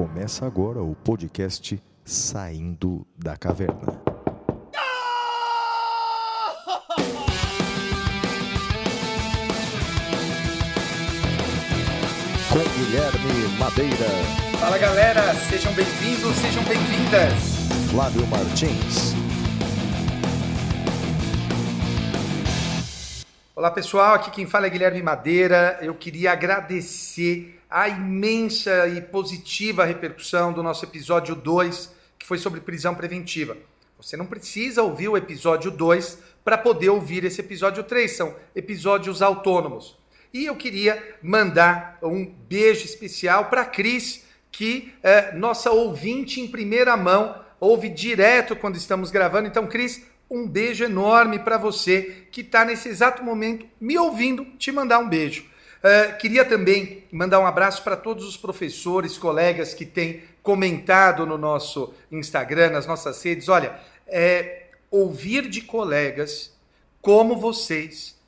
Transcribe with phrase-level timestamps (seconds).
[0.00, 4.00] Começa agora o podcast Saindo da Caverna.
[12.48, 14.08] Com Guilherme Madeira,
[14.58, 17.90] Fala galera, sejam bem-vindos, sejam bem-vindas.
[17.90, 19.14] Flávio Martins,
[23.54, 25.78] Olá pessoal, aqui quem fala é Guilherme Madeira.
[25.82, 32.60] Eu queria agradecer a imensa e positiva repercussão do nosso episódio 2, que foi sobre
[32.60, 33.56] prisão preventiva.
[33.96, 39.22] Você não precisa ouvir o episódio 2 para poder ouvir esse episódio 3, são episódios
[39.22, 39.96] autônomos.
[40.32, 46.48] E eu queria mandar um beijo especial para a Cris, que é nossa ouvinte em
[46.48, 49.48] primeira mão, ouve direto quando estamos gravando.
[49.48, 54.72] Então, Cris, um beijo enorme para você que está nesse exato momento me ouvindo, te
[54.72, 55.49] mandar um beijo.
[55.80, 61.38] Uh, queria também mandar um abraço para todos os professores, colegas que têm comentado no
[61.38, 63.48] nosso Instagram, nas nossas redes.
[63.48, 66.54] Olha, é, ouvir de colegas
[67.00, 68.18] como vocês,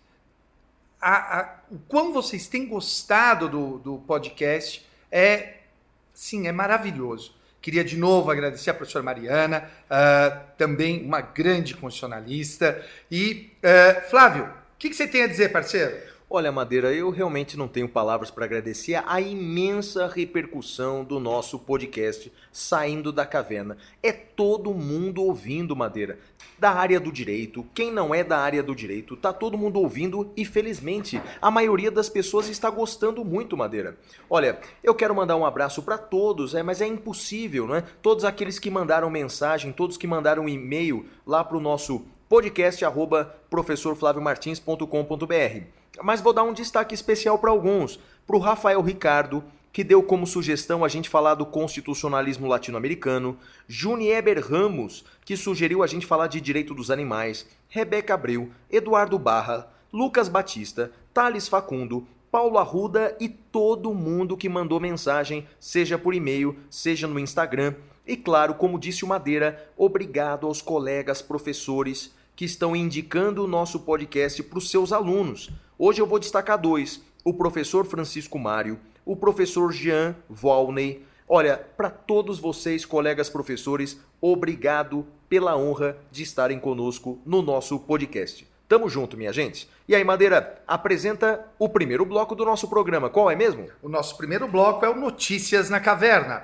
[1.00, 5.56] a, a, o quão vocês têm gostado do, do podcast é,
[6.14, 7.34] sim, é maravilhoso.
[7.60, 12.84] Queria de novo agradecer a professora Mariana, uh, também uma grande constitucionalista.
[13.10, 15.96] E, uh, Flávio, o que, que, você tem a dizer, parceiro?
[16.34, 22.32] Olha, Madeira, eu realmente não tenho palavras para agradecer a imensa repercussão do nosso podcast
[22.50, 23.76] Saindo da Caverna.
[24.02, 26.18] É todo mundo ouvindo, Madeira.
[26.58, 30.32] Da área do direito, quem não é da área do direito, tá todo mundo ouvindo
[30.34, 33.98] e felizmente a maioria das pessoas está gostando muito, Madeira.
[34.30, 37.84] Olha, eu quero mandar um abraço para todos, é, mas é impossível, não é?
[38.00, 43.36] Todos aqueles que mandaram mensagem, todos que mandaram e-mail lá para o nosso podcast arroba
[43.50, 45.81] professorflaviomartins.com.br.
[46.00, 47.98] Mas vou dar um destaque especial para alguns.
[48.26, 54.46] Para o Rafael Ricardo, que deu como sugestão a gente falar do constitucionalismo latino-americano, Junieber
[54.46, 60.28] Ramos, que sugeriu a gente falar de direito dos animais, Rebeca Abreu, Eduardo Barra, Lucas
[60.28, 67.06] Batista, Thales Facundo, Paulo Arruda e todo mundo que mandou mensagem, seja por e-mail, seja
[67.06, 67.74] no Instagram.
[68.06, 73.78] E claro, como disse o Madeira, obrigado aos colegas professores que estão indicando o nosso
[73.78, 75.48] podcast para os seus alunos.
[75.78, 81.06] Hoje eu vou destacar dois: o professor Francisco Mário, o professor Jean Volney.
[81.28, 88.44] Olha, para todos vocês, colegas professores, obrigado pela honra de estarem conosco no nosso podcast.
[88.68, 89.70] Tamo junto, minha gente.
[89.86, 93.08] E aí, Madeira, apresenta o primeiro bloco do nosso programa.
[93.08, 93.68] Qual é mesmo?
[93.80, 96.42] O nosso primeiro bloco é o Notícias na Caverna.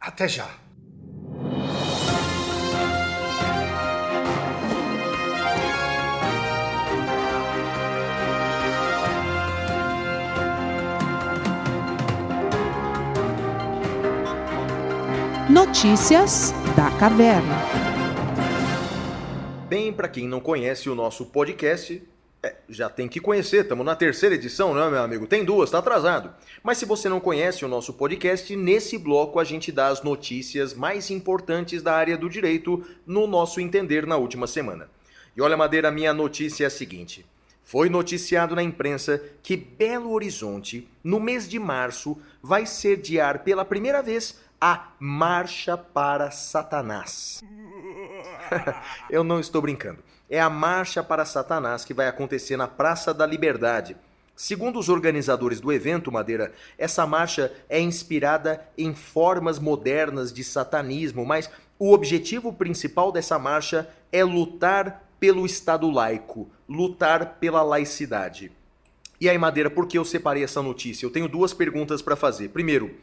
[0.00, 0.63] Até já.
[15.54, 17.54] Notícias da Caverna.
[19.68, 22.02] Bem, para quem não conhece o nosso podcast,
[22.42, 25.28] é, já tem que conhecer, estamos na terceira edição, né, meu amigo?
[25.28, 26.34] Tem duas, tá atrasado.
[26.60, 30.74] Mas se você não conhece o nosso podcast, nesse bloco a gente dá as notícias
[30.74, 34.88] mais importantes da área do direito no nosso entender na última semana.
[35.36, 37.24] E olha, Madeira, minha notícia é a seguinte.
[37.62, 44.02] Foi noticiado na imprensa que Belo Horizonte, no mês de março, vai sediar pela primeira
[44.02, 47.44] vez a Marcha para Satanás.
[49.10, 50.02] Eu não estou brincando.
[50.30, 53.94] É a Marcha para Satanás que vai acontecer na Praça da Liberdade.
[54.34, 61.26] Segundo os organizadores do evento, Madeira, essa marcha é inspirada em formas modernas de satanismo,
[61.26, 68.50] mas o objetivo principal dessa marcha é lutar pelo Estado laico, lutar pela laicidade.
[69.20, 71.06] E aí, Madeira, por que eu separei essa notícia?
[71.06, 72.48] Eu tenho duas perguntas para fazer.
[72.48, 72.94] Primeiro,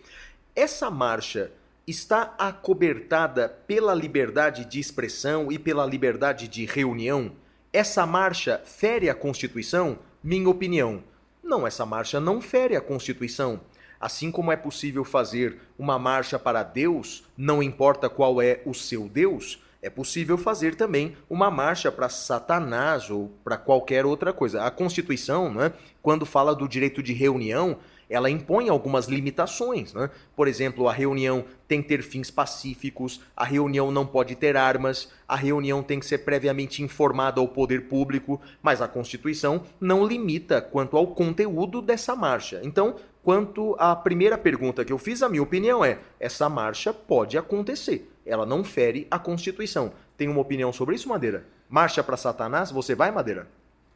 [0.55, 1.51] essa marcha
[1.87, 7.31] está acobertada pela liberdade de expressão e pela liberdade de reunião?
[7.71, 9.99] Essa marcha fere a Constituição?
[10.23, 11.03] Minha opinião.
[11.43, 13.61] Não, essa marcha não fere a Constituição.
[13.99, 19.07] Assim como é possível fazer uma marcha para Deus, não importa qual é o seu
[19.07, 24.63] Deus, é possível fazer também uma marcha para Satanás ou para qualquer outra coisa.
[24.63, 27.77] A Constituição, né, quando fala do direito de reunião,
[28.11, 29.93] ela impõe algumas limitações.
[29.93, 30.09] Né?
[30.35, 35.09] Por exemplo, a reunião tem que ter fins pacíficos, a reunião não pode ter armas,
[35.27, 40.61] a reunião tem que ser previamente informada ao poder público, mas a Constituição não limita
[40.61, 42.59] quanto ao conteúdo dessa marcha.
[42.63, 47.37] Então, quanto à primeira pergunta que eu fiz, a minha opinião é: essa marcha pode
[47.37, 49.91] acontecer ela não fere a Constituição.
[50.17, 51.45] Tem uma opinião sobre isso, Madeira?
[51.69, 53.47] Marcha para Satanás, você vai, Madeira?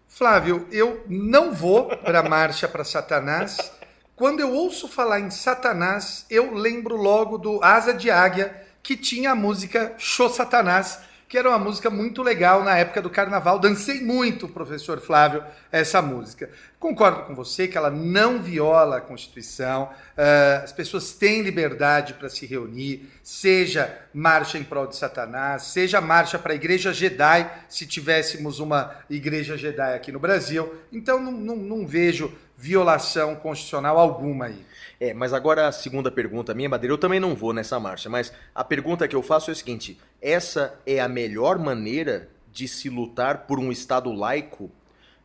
[0.08, 3.72] Flávio, eu não vou para a Marcha para Satanás,
[4.16, 9.32] Quando eu ouço falar em Satanás, eu lembro logo do Asa de Águia, que tinha
[9.32, 13.60] a música Show Satanás, que era uma música muito legal na época do carnaval.
[13.60, 16.50] Dancei muito, professor Flávio, essa música.
[16.80, 22.30] Concordo com você que ela não viola a Constituição, uh, as pessoas têm liberdade para
[22.30, 27.86] se reunir, seja marcha em prol de Satanás, seja marcha para a Igreja Jedi, se
[27.86, 30.74] tivéssemos uma Igreja Jedi aqui no Brasil.
[30.90, 34.66] Então, não, não, não vejo violação constitucional alguma aí.
[35.00, 38.32] É, mas agora a segunda pergunta minha, Madeira, eu também não vou nessa marcha, mas
[38.54, 42.90] a pergunta que eu faço é a seguinte: essa é a melhor maneira de se
[42.90, 44.72] lutar por um Estado laico?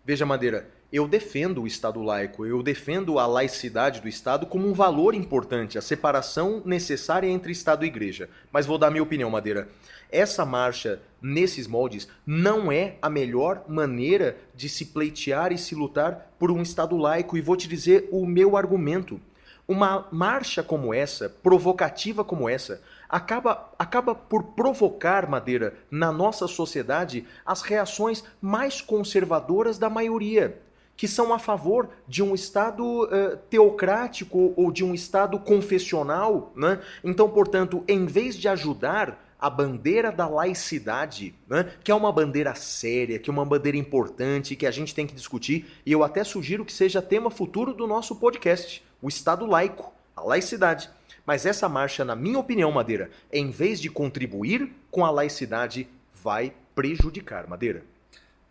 [0.05, 4.73] Veja, Madeira, eu defendo o Estado laico, eu defendo a laicidade do Estado como um
[4.73, 8.29] valor importante, a separação necessária entre Estado e Igreja.
[8.51, 9.69] Mas vou dar minha opinião, Madeira.
[10.11, 16.33] Essa marcha, nesses moldes, não é a melhor maneira de se pleitear e se lutar
[16.39, 17.37] por um Estado laico.
[17.37, 19.21] E vou te dizer o meu argumento.
[19.67, 27.25] Uma marcha como essa, provocativa como essa, acaba, acaba por provocar, Madeira, na nossa sociedade,
[27.47, 30.61] as reações mais conservadoras da maioria
[31.01, 36.53] que são a favor de um Estado uh, teocrático ou de um Estado confessional.
[36.55, 36.79] Né?
[37.03, 41.73] Então, portanto, em vez de ajudar a bandeira da laicidade, né?
[41.83, 45.15] que é uma bandeira séria, que é uma bandeira importante, que a gente tem que
[45.15, 49.93] discutir, e eu até sugiro que seja tema futuro do nosso podcast, o Estado laico,
[50.15, 50.91] a laicidade.
[51.25, 55.89] Mas essa marcha, na minha opinião, Madeira, em vez de contribuir com a laicidade,
[56.23, 57.83] vai prejudicar, Madeira.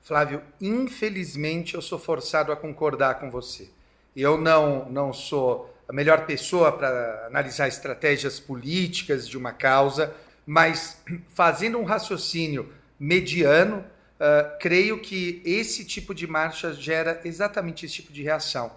[0.01, 3.69] Flávio, infelizmente eu sou forçado a concordar com você.
[4.15, 10.13] Eu não, não sou a melhor pessoa para analisar estratégias políticas de uma causa,
[10.49, 10.99] mas
[11.35, 13.85] fazendo um raciocínio mediano,
[14.19, 18.71] uh, creio que esse tipo de marcha gera exatamente esse tipo de reação.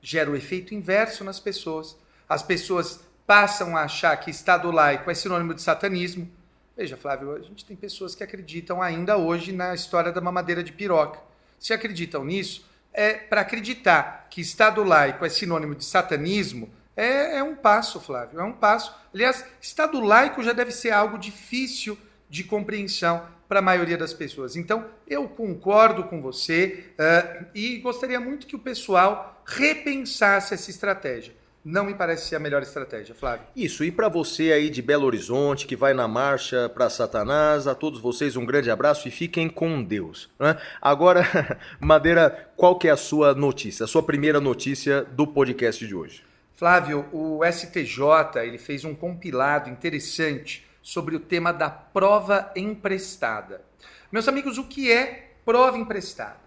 [0.00, 1.96] Gera o efeito inverso nas pessoas.
[2.28, 6.30] As pessoas passam a achar que Estado laico é sinônimo de satanismo,
[6.76, 10.70] Veja, Flávio, a gente tem pessoas que acreditam ainda hoje na história da mamadeira de
[10.70, 11.18] piroca.
[11.58, 17.42] Se acreditam nisso, é para acreditar que Estado laico é sinônimo de satanismo, é, é,
[17.42, 18.94] um passo, Flávio, é um passo.
[19.14, 21.96] Aliás, Estado laico já deve ser algo difícil
[22.28, 24.56] de compreensão para a maioria das pessoas.
[24.56, 31.38] Então, eu concordo com você uh, e gostaria muito que o pessoal repensasse essa estratégia
[31.64, 33.46] não me parece ser a melhor estratégia, Flávio.
[33.54, 37.74] Isso, e para você aí de Belo Horizonte, que vai na marcha para Satanás, a
[37.74, 40.30] todos vocês um grande abraço e fiquem com Deus.
[40.38, 40.56] Né?
[40.80, 41.26] Agora,
[41.78, 46.22] Madeira, qual que é a sua notícia, a sua primeira notícia do podcast de hoje?
[46.58, 53.62] Flávio, o STJ ele fez um compilado interessante sobre o tema da prova emprestada.
[54.10, 56.40] Meus amigos, o que é prova emprestada?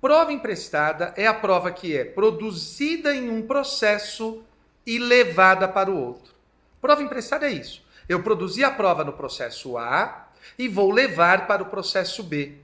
[0.00, 4.44] Prova emprestada é a prova que é produzida em um processo
[4.86, 6.32] e levada para o outro.
[6.80, 7.84] Prova emprestada é isso.
[8.08, 12.58] Eu produzi a prova no processo A e vou levar para o processo B.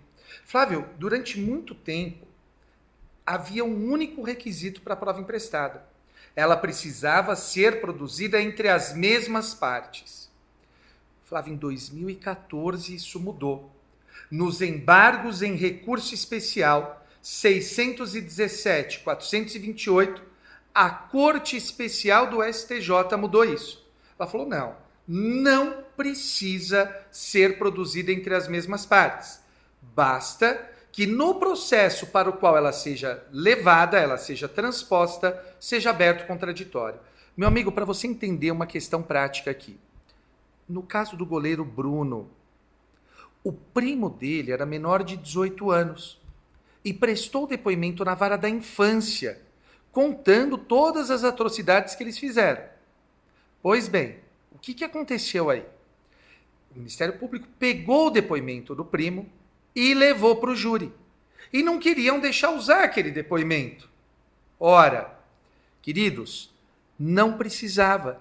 [0.45, 2.25] Flávio, durante muito tempo
[3.27, 5.93] havia um único requisito para a prova emprestada.
[6.37, 10.31] Ela precisava ser produzida entre as mesmas partes.
[11.25, 13.71] Flávio, em 2014 isso mudou.
[14.31, 20.35] Nos embargos em recurso especial 617 428
[20.75, 23.87] a Corte Especial do STJ mudou isso.
[24.19, 24.77] Ela falou: não,
[25.07, 29.41] não precisa ser produzida entre as mesmas partes.
[29.81, 36.25] Basta que no processo para o qual ela seja levada, ela seja transposta, seja aberto
[36.25, 37.01] contraditório.
[37.37, 39.77] Meu amigo, para você entender uma questão prática aqui.
[40.69, 42.31] No caso do goleiro Bruno,
[43.43, 46.23] o primo dele era menor de 18 anos
[46.85, 49.43] e prestou depoimento na vara da infância
[49.91, 52.63] contando todas as atrocidades que eles fizeram.
[53.61, 54.21] Pois bem,
[54.53, 55.67] o que, que aconteceu aí?
[56.71, 59.29] O Ministério Público pegou o depoimento do primo
[59.75, 60.93] e levou para o júri.
[61.53, 63.89] E não queriam deixar usar aquele depoimento.
[64.59, 65.17] Ora,
[65.83, 66.53] queridos,
[66.99, 68.21] não precisava.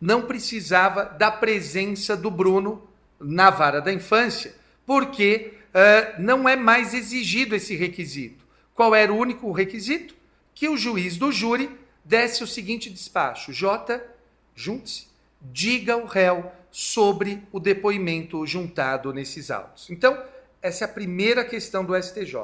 [0.00, 2.88] Não precisava da presença do Bruno
[3.20, 8.44] na vara da infância, porque uh, não é mais exigido esse requisito.
[8.74, 10.14] Qual era o único requisito?
[10.54, 11.70] que o juiz do júri
[12.04, 14.00] desse o seguinte despacho: J,
[14.54, 15.08] junte-se,
[15.42, 19.90] diga ao réu sobre o depoimento juntado nesses autos.
[19.90, 20.22] Então,
[20.64, 22.34] essa é a primeira questão do STJ.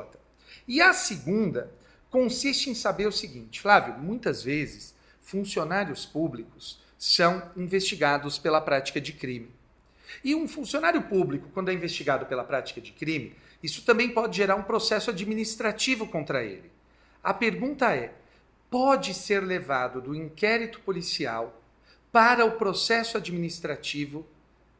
[0.68, 1.72] E a segunda
[2.10, 9.14] consiste em saber o seguinte, Flávio, muitas vezes funcionários públicos são investigados pela prática de
[9.14, 9.50] crime.
[10.22, 14.56] E um funcionário público, quando é investigado pela prática de crime, isso também pode gerar
[14.56, 16.70] um processo administrativo contra ele.
[17.24, 18.12] A pergunta é:
[18.68, 21.58] pode ser levado do inquérito policial
[22.12, 24.26] para o processo administrativo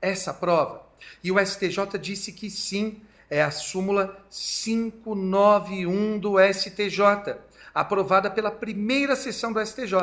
[0.03, 0.87] essa prova?
[1.25, 7.37] E o STJ disse que sim, é a súmula 591 do STJ,
[7.73, 9.95] aprovada pela primeira sessão do STJ.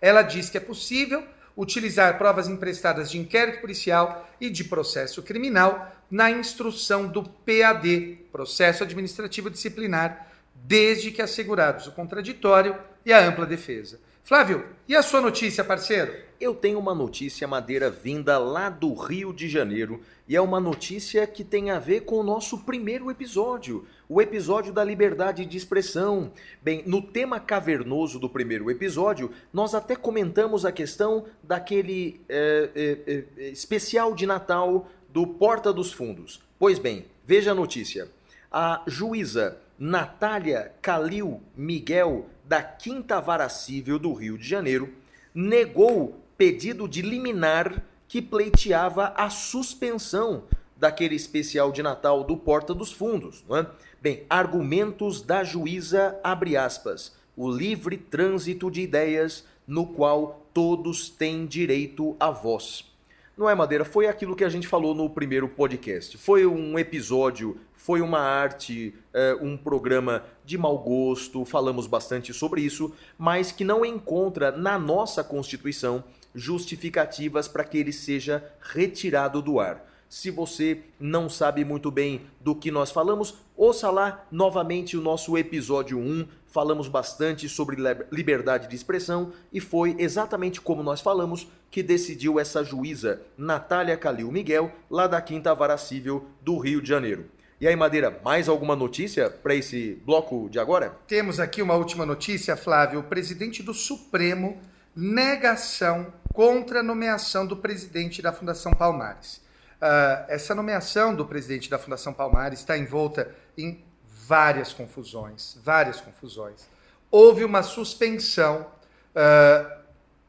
[0.00, 1.22] Ela diz que é possível
[1.56, 8.82] utilizar provas emprestadas de inquérito policial e de processo criminal na instrução do PAD, processo
[8.82, 14.00] administrativo disciplinar, desde que assegurados o contraditório e a ampla defesa.
[14.24, 16.14] Flávio, e a sua notícia, parceiro?
[16.40, 21.26] Eu tenho uma notícia madeira vinda lá do Rio de Janeiro e é uma notícia
[21.26, 26.30] que tem a ver com o nosso primeiro episódio, o episódio da liberdade de expressão.
[26.62, 33.24] Bem, no tema cavernoso do primeiro episódio, nós até comentamos a questão daquele é, é,
[33.42, 36.40] é, especial de Natal do Porta dos Fundos.
[36.60, 38.08] Pois bem, veja a notícia.
[38.52, 44.92] A juíza Natália Calil Miguel da Quinta Vara Civil do Rio de Janeiro
[45.34, 50.44] negou pedido de liminar que pleiteava a suspensão
[50.76, 53.44] daquele especial de Natal do Porta dos Fundos.
[53.50, 53.66] É?
[54.00, 61.46] Bem, argumentos da juíza, abre aspas, o livre trânsito de ideias no qual todos têm
[61.46, 62.91] direito à voz.
[63.34, 63.82] Não é, Madeira?
[63.82, 66.18] Foi aquilo que a gente falou no primeiro podcast.
[66.18, 72.60] Foi um episódio, foi uma arte, é, um programa de mau gosto, falamos bastante sobre
[72.60, 79.58] isso, mas que não encontra na nossa Constituição justificativas para que ele seja retirado do
[79.58, 79.91] ar.
[80.12, 85.38] Se você não sabe muito bem do que nós falamos, ouça lá novamente o nosso
[85.38, 86.28] episódio 1.
[86.46, 87.78] Falamos bastante sobre
[88.12, 94.30] liberdade de expressão e foi exatamente como nós falamos que decidiu essa juíza Natália Calil
[94.30, 97.30] Miguel, lá da Quinta Vara Civil do Rio de Janeiro.
[97.58, 100.94] E aí, Madeira, mais alguma notícia para esse bloco de agora?
[101.06, 103.00] Temos aqui uma última notícia, Flávio.
[103.00, 104.60] O presidente do Supremo
[104.94, 109.40] negação contra a nomeação do presidente da Fundação Palmares.
[109.82, 116.68] Uh, essa nomeação do presidente da Fundação Palmares está envolta em várias confusões, várias confusões.
[117.10, 118.64] Houve uma suspensão
[119.10, 119.82] uh,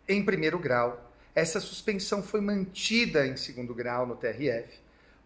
[0.09, 1.07] em primeiro grau.
[1.35, 4.79] Essa suspensão foi mantida em segundo grau no TRF.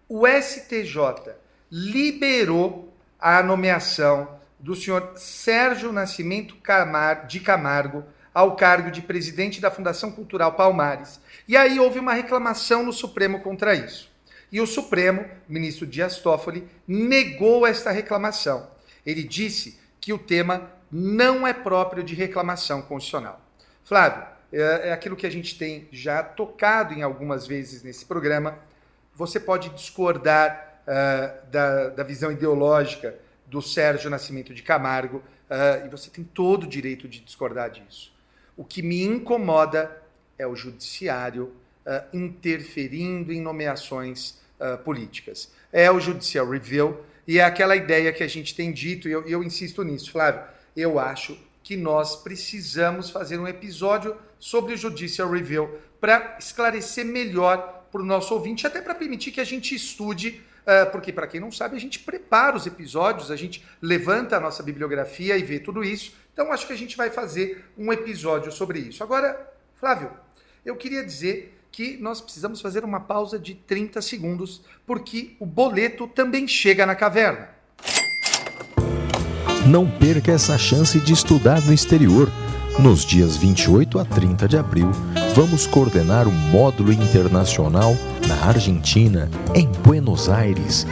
[0.10, 1.34] O STJ
[1.72, 6.54] liberou a nomeação do senhor Sérgio Nascimento
[7.30, 8.04] de Camargo
[8.34, 11.22] ao cargo de presidente da Fundação Cultural Palmares.
[11.48, 14.17] E aí houve uma reclamação no Supremo contra isso.
[14.52, 18.70] E o Supremo, ministro Dias Toffoli, negou esta reclamação.
[19.06, 23.42] Ele disse que o tema não é próprio de reclamação constitucional.
[23.84, 28.58] Flávio, é, é aquilo que a gente tem já tocado em algumas vezes nesse programa.
[29.14, 35.90] Você pode discordar uh, da, da visão ideológica do Sérgio Nascimento de Camargo, uh, e
[35.90, 38.14] você tem todo o direito de discordar disso.
[38.56, 40.02] O que me incomoda
[40.38, 41.54] é o judiciário
[42.14, 45.52] interferindo em nomeações uh, políticas.
[45.72, 49.28] É o Judicial Review e é aquela ideia que a gente tem dito, e eu,
[49.28, 50.42] eu insisto nisso, Flávio.
[50.76, 57.86] Eu acho que nós precisamos fazer um episódio sobre o Judicial Review para esclarecer melhor
[57.92, 61.40] para o nosso ouvinte, até para permitir que a gente estude Uh, porque, para quem
[61.40, 65.60] não sabe, a gente prepara os episódios, a gente levanta a nossa bibliografia e vê
[65.60, 66.14] tudo isso.
[66.34, 69.02] Então, acho que a gente vai fazer um episódio sobre isso.
[69.02, 70.12] Agora, Flávio,
[70.66, 76.08] eu queria dizer que nós precisamos fazer uma pausa de 30 segundos, porque o boleto
[76.08, 77.50] também chega na caverna.
[79.68, 82.32] Não perca essa chance de estudar no exterior.
[82.80, 84.90] Nos dias 28 a 30 de abril,
[85.36, 87.94] vamos coordenar um módulo internacional
[88.28, 90.84] na Argentina, em Buenos Aires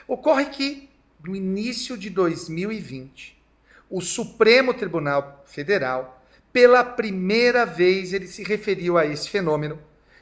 [0.08, 0.88] Ocorre que,
[1.24, 3.42] no início de 2020,
[3.88, 9.78] o Supremo Tribunal Federal pela primeira vez ele se referiu a esse fenômeno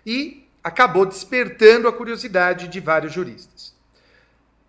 [0.06, 3.75] e acabou despertando a curiosidade de vários juristas.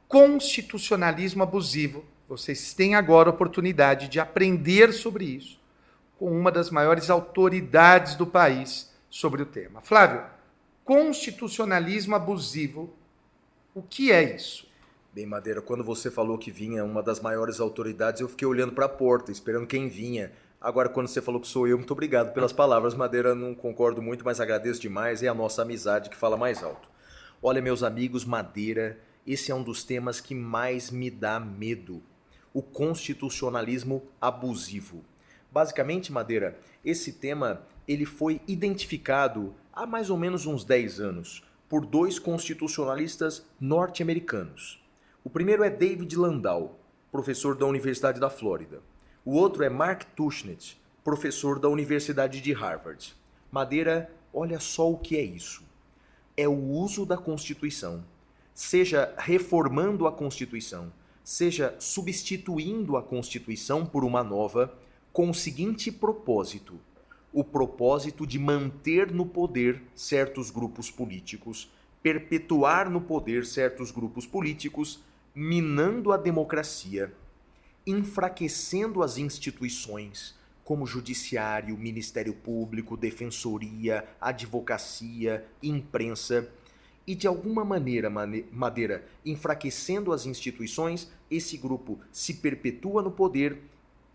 [0.08, 2.04] Constitucionalismo abusivo.
[2.28, 5.62] Vocês têm agora a oportunidade de aprender sobre isso
[6.18, 9.82] com uma das maiores autoridades do país sobre o tema.
[9.82, 10.24] Flávio,
[10.84, 12.94] constitucionalismo abusivo,
[13.76, 14.68] o que é isso?
[15.14, 18.86] Bem, Madeira, quando você falou que vinha uma das maiores autoridades, eu fiquei olhando para
[18.86, 20.32] a porta, esperando quem vinha.
[20.60, 22.96] Agora, quando você falou que sou eu, muito obrigado pelas palavras.
[22.96, 25.22] Madeira, não concordo muito, mas agradeço demais.
[25.22, 26.90] É a nossa amizade que fala mais alto.
[27.44, 32.02] Olha, meus amigos, Madeira, esse é um dos temas que mais me dá medo.
[32.52, 35.06] O constitucionalismo abusivo.
[35.52, 41.86] Basicamente, Madeira, esse tema ele foi identificado há mais ou menos uns 10 anos por
[41.86, 44.83] dois constitucionalistas norte-americanos.
[45.26, 46.78] O primeiro é David Landau,
[47.10, 48.82] professor da Universidade da Flórida.
[49.24, 53.16] O outro é Mark Tushnet, professor da Universidade de Harvard.
[53.50, 55.64] Madeira, olha só o que é isso.
[56.36, 58.04] É o uso da Constituição,
[58.54, 60.92] seja reformando a Constituição,
[61.24, 64.78] seja substituindo a Constituição por uma nova,
[65.14, 66.78] com o seguinte propósito:
[67.32, 75.02] o propósito de manter no poder certos grupos políticos, perpetuar no poder certos grupos políticos,
[75.36, 77.14] minando a democracia
[77.86, 86.50] enfraquecendo as instituições como judiciário, Ministério Público, defensoria, advocacia, imprensa
[87.06, 93.62] e de alguma maneira, Madeira, enfraquecendo as instituições, esse grupo se perpetua no poder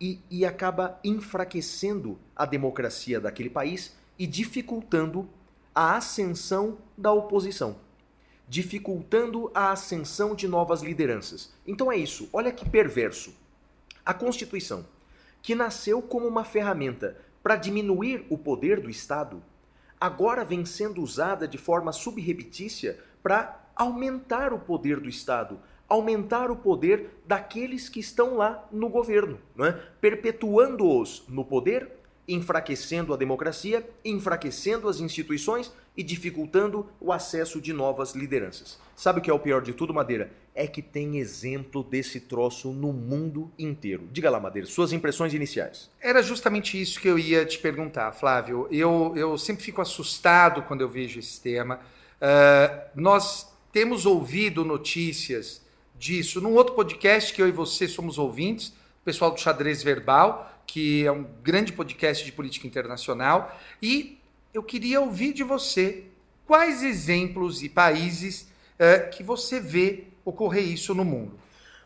[0.01, 5.29] e, e acaba enfraquecendo a democracia daquele país e dificultando
[5.75, 7.77] a ascensão da oposição,
[8.49, 11.53] dificultando a ascensão de novas lideranças.
[11.67, 13.35] Então é isso, olha que perverso.
[14.05, 14.87] A Constituição,
[15.43, 19.43] que nasceu como uma ferramenta para diminuir o poder do Estado,
[20.01, 26.57] agora vem sendo usada de forma subreptícia para aumentar o poder do Estado, aumentar o
[26.57, 29.73] poder daqueles que estão lá no governo, é?
[30.01, 31.98] perpetuando-os no poder
[32.29, 38.79] enfraquecendo a democracia, enfraquecendo as instituições e dificultando o acesso de novas lideranças.
[38.95, 40.31] Sabe o que é o pior de tudo, Madeira?
[40.55, 44.09] É que tem exemplo desse troço no mundo inteiro.
[44.13, 45.91] Diga lá, Madeira, suas impressões iniciais.
[46.01, 48.69] Era justamente isso que eu ia te perguntar, Flávio.
[48.71, 51.81] Eu, eu sempre fico assustado quando eu vejo esse tema.
[52.21, 55.63] Uh, nós temos ouvido notícias
[55.97, 60.58] disso num outro podcast que eu e você somos ouvintes, o pessoal do Xadrez Verbal,
[60.69, 64.19] que é um grande podcast de política internacional, e
[64.53, 66.05] eu queria ouvir de você
[66.47, 71.33] quais exemplos e países uh, que você vê ocorrer isso no mundo.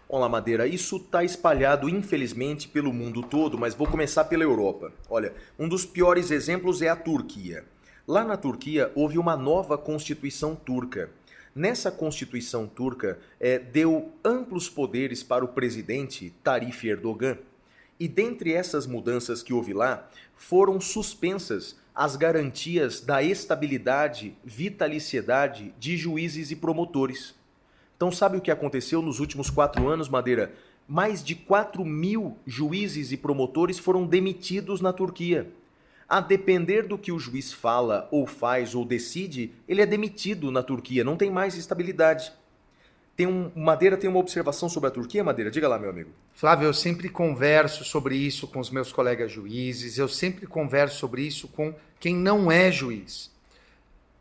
[0.09, 0.67] Olá, Madeira.
[0.67, 4.93] Isso está espalhado, infelizmente, pelo mundo todo, mas vou começar pela Europa.
[5.09, 7.65] Olha, um dos piores exemplos é a Turquia.
[8.07, 11.09] Lá na Turquia houve uma nova constituição turca.
[11.55, 17.39] Nessa constituição turca, é, deu amplos poderes para o presidente Tarif Erdogan
[18.03, 25.97] e dentre essas mudanças que houve lá, foram suspensas as garantias da estabilidade, vitaliciedade de
[25.97, 27.33] juízes e promotores.
[27.97, 30.53] Então, sabe o que aconteceu nos últimos quatro anos, Madeira?
[30.89, 35.53] Mais de 4 mil juízes e promotores foram demitidos na Turquia.
[36.09, 40.65] A depender do que o juiz fala, ou faz, ou decide, ele é demitido na
[40.65, 42.33] Turquia, não tem mais estabilidade.
[43.15, 45.51] Tem um, Madeira tem uma observação sobre a Turquia, Madeira?
[45.51, 46.11] Diga lá, meu amigo.
[46.33, 51.23] Flávio, eu sempre converso sobre isso com os meus colegas juízes, eu sempre converso sobre
[51.23, 53.31] isso com quem não é juiz.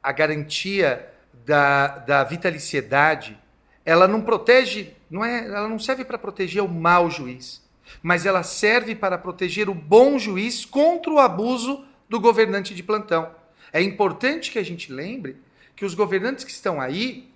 [0.03, 1.09] A garantia
[1.45, 3.37] da, da vitaliciedade,
[3.85, 7.61] ela não protege, não é, ela não serve para proteger o mau juiz,
[8.03, 13.31] mas ela serve para proteger o bom juiz contra o abuso do governante de plantão.
[13.71, 15.37] É importante que a gente lembre
[15.75, 17.30] que os governantes que estão aí,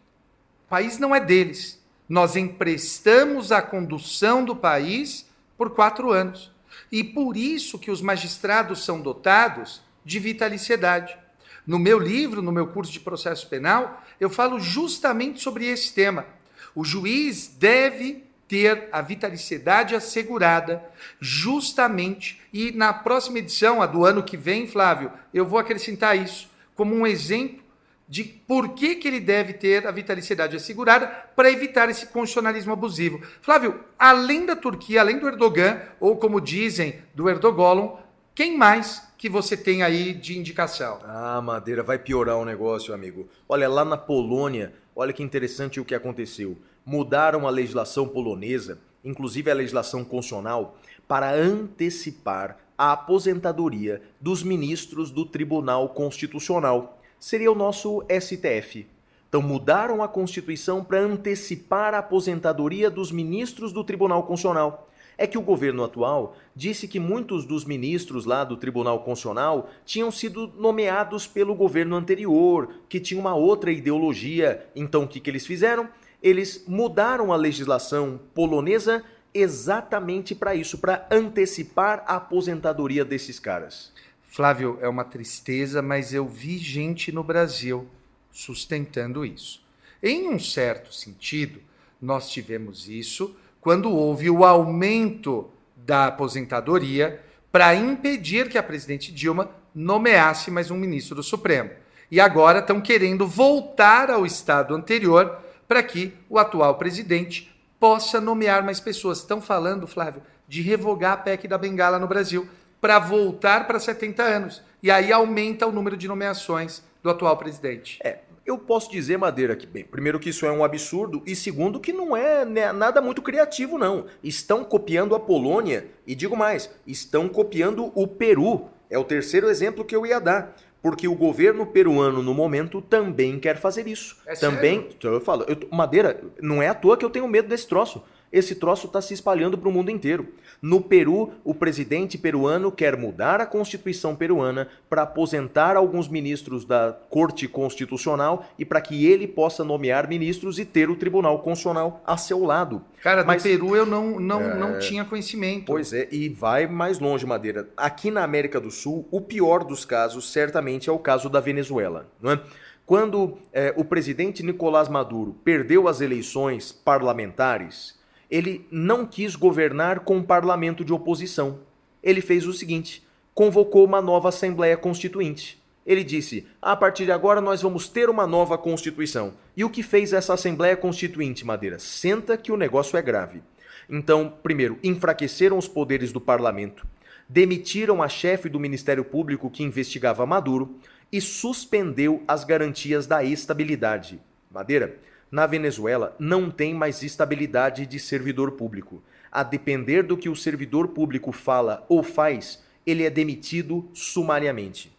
[0.66, 1.80] o país não é deles.
[2.10, 6.52] Nós emprestamos a condução do país por quatro anos.
[6.92, 11.18] E por isso que os magistrados são dotados de vitaliciedade.
[11.66, 16.26] No meu livro, no meu curso de processo penal, eu falo justamente sobre esse tema.
[16.74, 20.84] O juiz deve ter a vitaliciedade assegurada,
[21.20, 26.48] justamente, e na próxima edição, a do ano que vem, Flávio, eu vou acrescentar isso
[26.76, 27.65] como um exemplo
[28.08, 33.22] de por que, que ele deve ter a vitaliciedade assegurada para evitar esse constitucionalismo abusivo.
[33.42, 37.94] Flávio, além da Turquia, além do Erdogan, ou como dizem, do Erdogan,
[38.34, 41.00] quem mais que você tem aí de indicação?
[41.04, 43.28] Ah, Madeira, vai piorar o negócio, amigo.
[43.50, 46.58] Olha, lá na Polônia, olha que interessante o que aconteceu.
[46.86, 55.26] Mudaram a legislação polonesa, inclusive a legislação constitucional, para antecipar a aposentadoria dos ministros do
[55.26, 58.86] Tribunal Constitucional seria o nosso STF.
[59.28, 64.88] Então mudaram a Constituição para antecipar a aposentadoria dos ministros do Tribunal Constitucional.
[65.18, 70.12] É que o governo atual disse que muitos dos ministros lá do Tribunal Constitucional tinham
[70.12, 74.64] sido nomeados pelo governo anterior, que tinha uma outra ideologia.
[74.76, 75.90] Então o que, que eles fizeram?
[76.22, 83.92] Eles mudaram a legislação polonesa exatamente para isso, para antecipar a aposentadoria desses caras.
[84.36, 87.88] Flávio, é uma tristeza, mas eu vi gente no Brasil
[88.30, 89.64] sustentando isso.
[90.04, 91.62] Em um certo sentido,
[92.02, 99.50] nós tivemos isso quando houve o aumento da aposentadoria para impedir que a presidente Dilma
[99.74, 101.70] nomeasse mais um ministro do Supremo.
[102.12, 108.66] E agora estão querendo voltar ao estado anterior para que o atual presidente possa nomear
[108.66, 109.20] mais pessoas.
[109.20, 112.46] Estão falando, Flávio, de revogar a PEC da Bengala no Brasil
[112.86, 114.62] para voltar para 70 anos.
[114.84, 117.98] E aí aumenta o número de nomeações do atual presidente.
[118.04, 121.80] É, eu posso dizer, Madeira, que, bem, primeiro que isso é um absurdo, e segundo
[121.80, 124.06] que não é né, nada muito criativo, não.
[124.24, 128.68] Estão copiando a Polônia, e digo mais, estão copiando o Peru.
[128.88, 130.56] É o terceiro exemplo que eu ia dar.
[130.80, 134.18] Porque o governo peruano, no momento, também quer fazer isso.
[134.28, 134.82] É também.
[134.82, 135.16] sério?
[135.16, 138.04] Eu falo, eu, Madeira, não é à toa que eu tenho medo desse troço.
[138.32, 140.28] Esse troço está se espalhando para o mundo inteiro.
[140.62, 146.98] No Peru, o presidente peruano quer mudar a Constituição peruana para aposentar alguns ministros da
[147.10, 152.18] Corte Constitucional e para que ele possa nomear ministros e ter o Tribunal Constitucional a
[152.18, 152.82] seu lado.
[153.02, 155.68] Cara, do Mas- Peru eu não, não, não tinha conhecimento.
[155.68, 157.70] Pois é, e vai mais longe, Madeira.
[157.78, 162.10] Aqui na América do Sul, o pior dos casos certamente é o caso da Venezuela.
[162.22, 162.42] Não é?
[162.86, 167.96] Quando eh, o presidente Nicolás Maduro perdeu as eleições parlamentares,
[168.36, 171.60] ele não quis governar com um parlamento de oposição.
[172.04, 173.02] Ele fez o seguinte:
[173.34, 175.64] convocou uma nova Assembleia Constituinte.
[175.86, 179.36] Ele disse: a partir de agora nós vamos ter uma nova Constituição.
[179.56, 181.80] E o que fez essa Assembleia Constituinte, Madeira?
[181.80, 183.42] Senta que o negócio é grave.
[183.90, 186.86] Então, primeiro, enfraqueceram os poderes do parlamento,
[187.30, 190.76] demitiram a chefe do Ministério Público que investigava Maduro
[191.10, 194.20] e suspendeu as garantias da estabilidade.
[194.52, 194.98] Madeira,
[195.36, 199.04] na Venezuela não tem mais estabilidade de servidor público.
[199.30, 204.96] A depender do que o servidor público fala ou faz, ele é demitido sumariamente.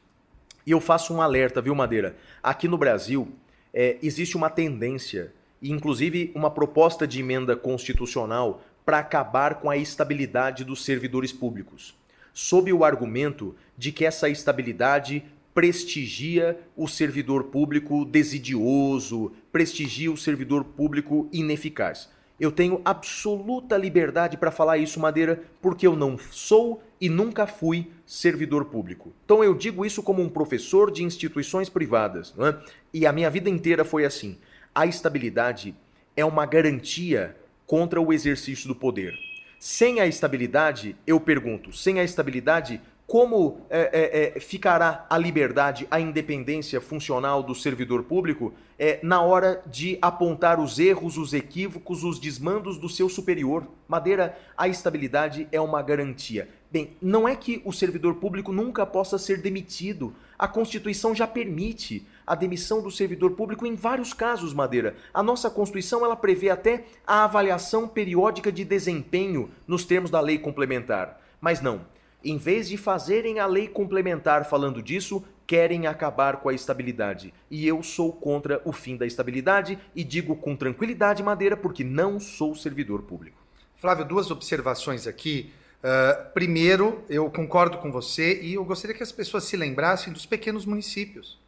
[0.67, 2.17] E eu faço um alerta, viu, Madeira?
[2.43, 3.33] Aqui no Brasil,
[3.73, 10.65] é, existe uma tendência, inclusive uma proposta de emenda constitucional para acabar com a estabilidade
[10.65, 11.97] dos servidores públicos,
[12.35, 15.25] sob o argumento de que essa estabilidade
[15.57, 22.11] prestigia o servidor público desidioso, prestigia o servidor público ineficaz.
[22.39, 27.91] Eu tenho absoluta liberdade para falar isso, Madeira, porque eu não sou e nunca fui
[28.05, 29.15] servidor público.
[29.25, 32.61] Então eu digo isso como um professor de instituições privadas, não é?
[32.93, 34.37] e a minha vida inteira foi assim.
[34.75, 35.75] A estabilidade
[36.15, 37.35] é uma garantia
[37.67, 39.15] contra o exercício do poder.
[39.59, 45.87] Sem a estabilidade, eu pergunto, sem a estabilidade, como é, é, é, ficará a liberdade,
[45.91, 52.03] a independência funcional do servidor público é, na hora de apontar os erros, os equívocos,
[52.03, 53.65] os desmandos do seu superior?
[53.87, 56.49] Madeira, a estabilidade é uma garantia.
[56.69, 60.13] Bem, não é que o servidor público nunca possa ser demitido.
[60.37, 64.97] A Constituição já permite a demissão do servidor público em vários casos, Madeira.
[65.15, 70.39] A nossa Constituição ela prevê até a avaliação periódica de desempenho nos termos da lei
[70.39, 71.21] complementar.
[71.41, 71.83] Mas não,
[72.31, 77.33] em vez de fazerem a lei complementar falando disso, querem acabar com a estabilidade.
[77.51, 82.19] E eu sou contra o fim da estabilidade e digo com tranquilidade, Madeira, porque não
[82.19, 83.39] sou servidor público.
[83.77, 85.53] Flávio, duas observações aqui.
[85.79, 90.27] Uh, primeiro, eu concordo com você e eu gostaria que as pessoas se lembrassem dos
[90.27, 91.39] pequenos municípios.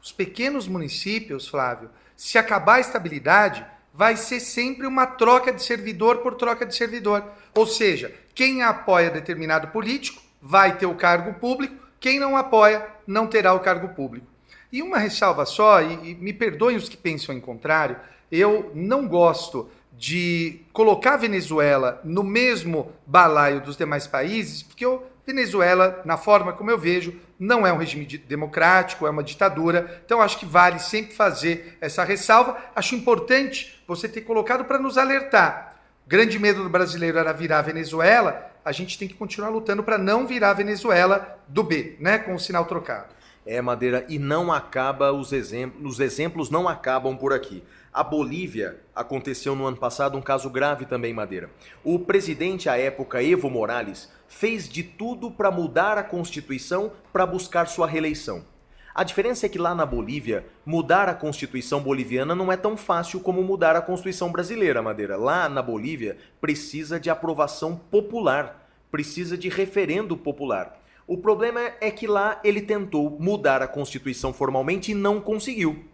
[0.00, 6.18] Os pequenos municípios, Flávio, se acabar a estabilidade, vai ser sempre uma troca de servidor
[6.18, 7.24] por troca de servidor.
[7.54, 13.26] Ou seja, quem apoia determinado político vai ter o cargo público, quem não apoia não
[13.26, 14.26] terá o cargo público.
[14.72, 17.96] E uma ressalva só, e, e me perdoem os que pensam em contrário,
[18.30, 25.06] eu não gosto de colocar a Venezuela no mesmo balaio dos demais países, porque eu
[25.24, 30.02] Venezuela, na forma como eu vejo, não é um regime democrático, é uma ditadura.
[30.04, 32.58] Então acho que vale sempre fazer essa ressalva.
[32.74, 35.76] Acho importante você ter colocado para nos alertar.
[36.04, 38.50] O grande medo do brasileiro era virar a Venezuela.
[38.64, 42.34] A gente tem que continuar lutando para não virar a Venezuela do B, né, com
[42.34, 43.14] o sinal trocado.
[43.44, 47.62] É, Madeira, e não acaba os exemplos, os exemplos não acabam por aqui.
[47.94, 51.50] A Bolívia aconteceu no ano passado um caso grave também, Madeira.
[51.84, 57.68] O presidente à época, Evo Morales, fez de tudo para mudar a Constituição para buscar
[57.68, 58.46] sua reeleição.
[58.94, 63.20] A diferença é que lá na Bolívia, mudar a Constituição boliviana não é tão fácil
[63.20, 65.18] como mudar a Constituição brasileira, Madeira.
[65.18, 70.80] Lá na Bolívia, precisa de aprovação popular, precisa de referendo popular.
[71.06, 75.91] O problema é que lá ele tentou mudar a Constituição formalmente e não conseguiu.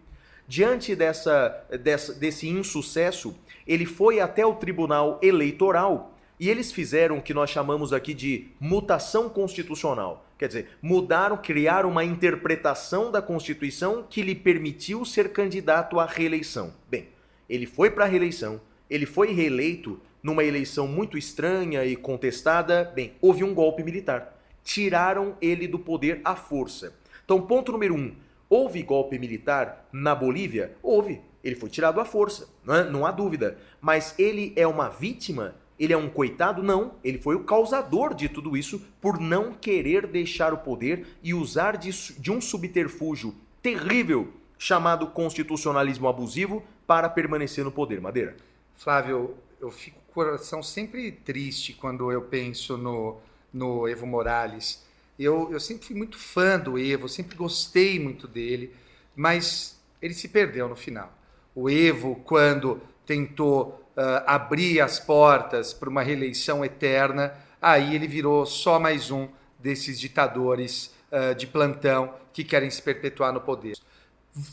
[0.49, 7.23] Diante dessa, dessa, desse insucesso, ele foi até o Tribunal Eleitoral e eles fizeram o
[7.23, 10.25] que nós chamamos aqui de mutação constitucional.
[10.39, 16.73] Quer dizer, mudaram, criaram uma interpretação da Constituição que lhe permitiu ser candidato à reeleição.
[16.89, 17.09] Bem,
[17.47, 18.59] ele foi para a reeleição,
[18.89, 22.91] ele foi reeleito numa eleição muito estranha e contestada.
[22.95, 24.35] Bem, houve um golpe militar.
[24.65, 26.95] Tiraram ele do poder à força.
[27.23, 28.15] Então, ponto número um
[28.49, 30.77] Houve golpe militar na Bolívia?
[30.83, 31.21] Houve.
[31.45, 32.91] Ele foi tirado à força, não, é?
[32.91, 33.59] não há dúvida.
[33.81, 35.55] Mas ele é uma vítima?
[35.79, 36.63] Ele é um coitado?
[36.63, 36.95] Não.
[37.05, 41.77] Ele foi o causador de tudo isso por não querer deixar o poder e usar
[41.77, 48.01] de, de um subterfúgio terrível chamado constitucionalismo abusivo para permanecer no poder.
[48.01, 48.37] Madeira.
[48.75, 53.19] Flávio, eu fico com o coração sempre triste quando eu penso no,
[53.53, 54.88] no Evo Morales
[55.19, 58.75] eu, eu sempre fui muito fã do Evo, sempre gostei muito dele,
[59.17, 61.13] mas ele se perdeu no final.
[61.55, 68.47] O Evo, quando tentou uh, abrir as portas para uma reeleição eterna, aí ele virou
[68.47, 69.29] só mais um
[69.59, 73.77] desses ditadores uh, de plantão que querem se perpetuar no poder.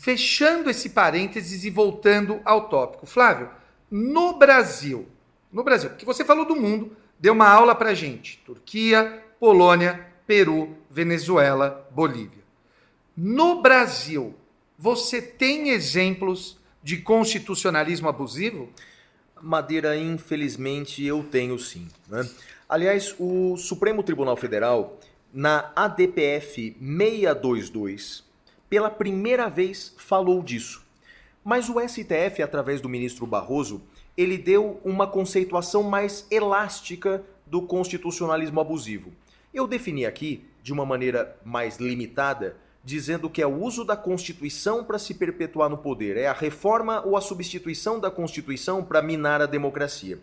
[0.02, 3.06] Fechando esse parênteses e voltando ao tópico.
[3.06, 3.52] Flávio,
[3.92, 5.08] no Brasil,
[5.52, 8.42] no Brasil, porque você falou do mundo, deu uma aula para gente.
[8.44, 12.44] Turquia, Polônia, Peru, Venezuela, Bolívia.
[13.16, 14.36] No Brasil,
[14.78, 18.70] você tem exemplos de constitucionalismo abusivo?
[19.42, 21.88] Madeira, infelizmente, eu tenho sim.
[22.10, 22.28] Né?
[22.68, 25.00] Aliás, o Supremo Tribunal Federal,
[25.32, 28.24] na ADPF 622,
[28.68, 30.84] pela primeira vez falou disso.
[31.44, 33.84] Mas o STF, através do ministro Barroso,
[34.18, 39.12] ele deu uma conceituação mais elástica do constitucionalismo abusivo.
[39.56, 44.84] Eu defini aqui, de uma maneira mais limitada, dizendo que é o uso da Constituição
[44.84, 49.42] para se perpetuar no poder, é a reforma ou a substituição da Constituição para minar
[49.42, 50.20] a democracia.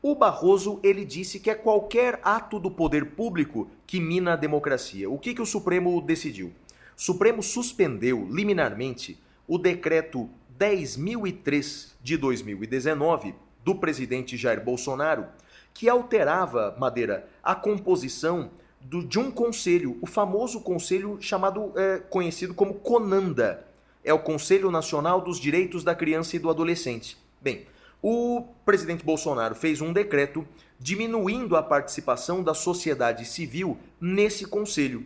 [0.00, 5.10] O Barroso ele disse que é qualquer ato do poder público que mina a democracia.
[5.10, 6.50] O que, que o Supremo decidiu?
[6.96, 15.26] O Supremo suspendeu liminarmente o decreto 10.003 de 2019 do presidente Jair Bolsonaro,
[15.74, 22.54] que alterava, Madeira, a composição do, de um conselho, o famoso conselho chamado, é, conhecido
[22.54, 23.66] como CONANDA.
[24.02, 27.18] É o Conselho Nacional dos Direitos da Criança e do Adolescente.
[27.40, 27.66] Bem,
[28.02, 30.46] o presidente Bolsonaro fez um decreto
[30.78, 35.04] diminuindo a participação da sociedade civil nesse conselho.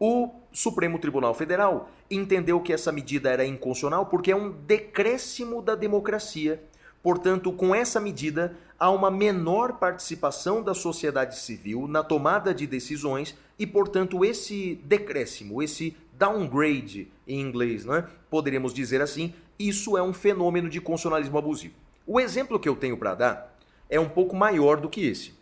[0.00, 5.74] O Supremo Tribunal Federal entendeu que essa medida era inconstitucional porque é um decréscimo da
[5.74, 6.62] democracia
[7.02, 13.36] Portanto, com essa medida, há uma menor participação da sociedade civil na tomada de decisões
[13.58, 18.06] e, portanto, esse decréscimo, esse downgrade em inglês, né?
[18.30, 21.74] poderíamos dizer assim, isso é um fenômeno de constitucionalismo abusivo.
[22.06, 23.58] O exemplo que eu tenho para dar
[23.90, 25.34] é um pouco maior do que esse.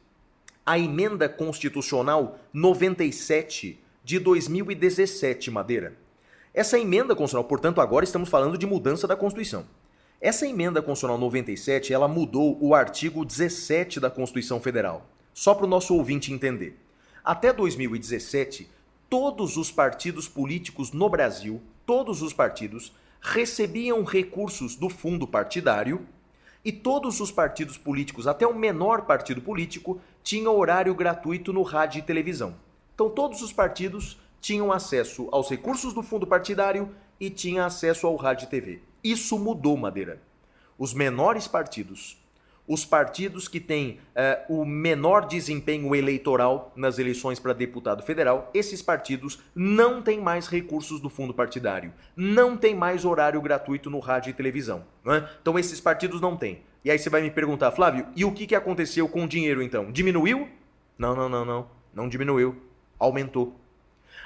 [0.64, 5.94] A emenda constitucional 97 de 2017, Madeira.
[6.52, 9.64] Essa emenda constitucional, portanto, agora estamos falando de mudança da Constituição.
[10.20, 15.08] Essa emenda constitucional 97, ela mudou o artigo 17 da Constituição Federal.
[15.32, 16.78] Só para o nosso ouvinte entender.
[17.24, 18.68] Até 2017,
[19.08, 26.06] todos os partidos políticos no Brasil, todos os partidos, recebiam recursos do fundo partidário
[26.62, 32.00] e todos os partidos políticos, até o menor partido político, tinham horário gratuito no rádio
[32.00, 32.54] e televisão.
[32.94, 38.16] Então todos os partidos tinham acesso aos recursos do fundo partidário e tinham acesso ao
[38.16, 38.89] rádio e TV.
[39.02, 40.20] Isso mudou, Madeira.
[40.78, 42.18] Os menores partidos,
[42.66, 43.98] os partidos que têm
[44.48, 50.46] uh, o menor desempenho eleitoral nas eleições para deputado federal, esses partidos não têm mais
[50.46, 54.84] recursos do fundo partidário, não tem mais horário gratuito no rádio e televisão.
[55.06, 55.28] É?
[55.42, 56.62] Então esses partidos não têm.
[56.84, 59.62] E aí você vai me perguntar, Flávio, e o que, que aconteceu com o dinheiro
[59.62, 59.90] então?
[59.90, 60.48] Diminuiu?
[60.96, 61.66] Não, não, não, não.
[61.92, 62.56] Não diminuiu.
[62.98, 63.58] aumentou.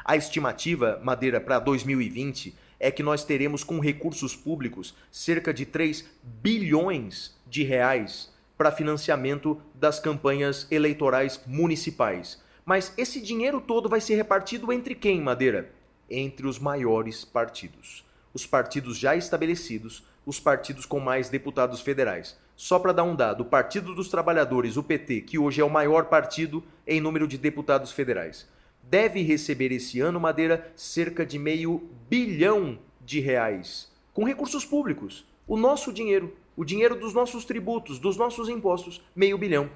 [0.05, 2.55] A estimativa, Madeira, para 2020
[2.85, 9.59] é que nós teremos com recursos públicos cerca de 3 bilhões de reais para financiamento
[9.75, 12.43] das campanhas eleitorais municipais.
[12.63, 15.73] Mas esse dinheiro todo vai ser repartido entre quem, Madeira?
[16.11, 18.05] Entre os maiores partidos.
[18.35, 22.37] Os partidos já estabelecidos, os partidos com mais deputados federais.
[22.55, 25.71] Só para dar um dado, o Partido dos Trabalhadores, o PT, que hoje é o
[25.71, 28.47] maior partido em número de deputados federais,
[28.89, 35.27] deve receber esse ano, Madeira, cerca de meio bilhão de reais com recursos públicos.
[35.47, 39.69] O nosso dinheiro, o dinheiro dos nossos tributos, dos nossos impostos, meio bilhão.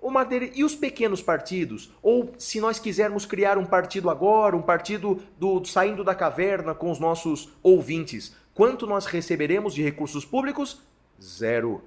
[0.00, 1.92] O Madeira, e os pequenos partidos?
[2.02, 6.90] Ou se nós quisermos criar um partido agora, um partido do saindo da caverna com
[6.90, 10.82] os nossos ouvintes, quanto nós receberemos de recursos públicos?
[11.22, 11.82] Zero.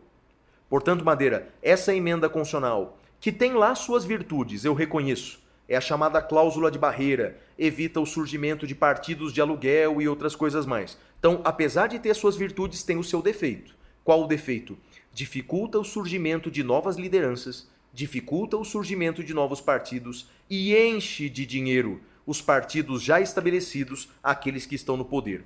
[0.69, 6.21] Portanto, Madeira, essa emenda constitucional, que tem lá suas virtudes, eu reconheço, é a chamada
[6.21, 10.97] cláusula de barreira, evita o surgimento de partidos de aluguel e outras coisas mais.
[11.19, 13.75] Então, apesar de ter suas virtudes, tem o seu defeito.
[14.03, 14.77] Qual o defeito?
[15.13, 21.45] Dificulta o surgimento de novas lideranças, dificulta o surgimento de novos partidos e enche de
[21.45, 25.45] dinheiro os partidos já estabelecidos, aqueles que estão no poder.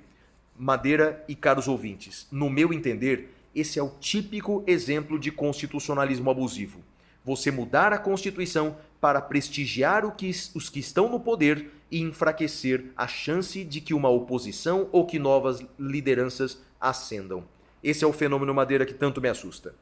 [0.58, 6.80] Madeira e caros ouvintes, no meu entender, esse é o típico exemplo de constitucionalismo abusivo.
[7.24, 13.64] Você mudar a Constituição para prestigiar os que estão no poder e enfraquecer a chance
[13.64, 17.42] de que uma oposição ou que novas lideranças ascendam.
[17.82, 19.74] Esse é o fenômeno Madeira que tanto me assusta.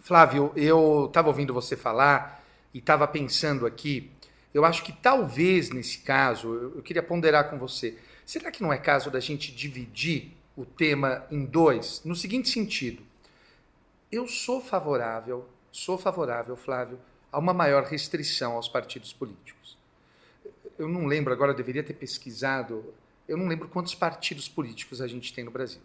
[0.00, 2.40] Flávio, eu estava ouvindo você falar
[2.72, 4.12] e estava pensando aqui.
[4.54, 7.98] Eu acho que talvez nesse caso, eu queria ponderar com você.
[8.24, 12.00] Será que não é caso da gente dividir o tema em dois?
[12.04, 13.02] No seguinte sentido,
[14.12, 19.76] eu sou favorável, sou favorável, Flávio, a uma maior restrição aos partidos políticos.
[20.78, 22.94] Eu não lembro, agora eu deveria ter pesquisado,
[23.26, 25.80] eu não lembro quantos partidos políticos a gente tem no Brasil,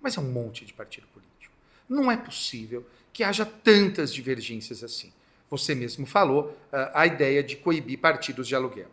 [0.00, 1.54] mas é um monte de partido político.
[1.88, 5.12] Não é possível que haja tantas divergências assim.
[5.50, 8.88] Você mesmo falou ah, a ideia de coibir partidos de aluguel.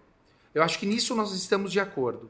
[0.53, 2.29] Eu acho que nisso nós estamos de acordo.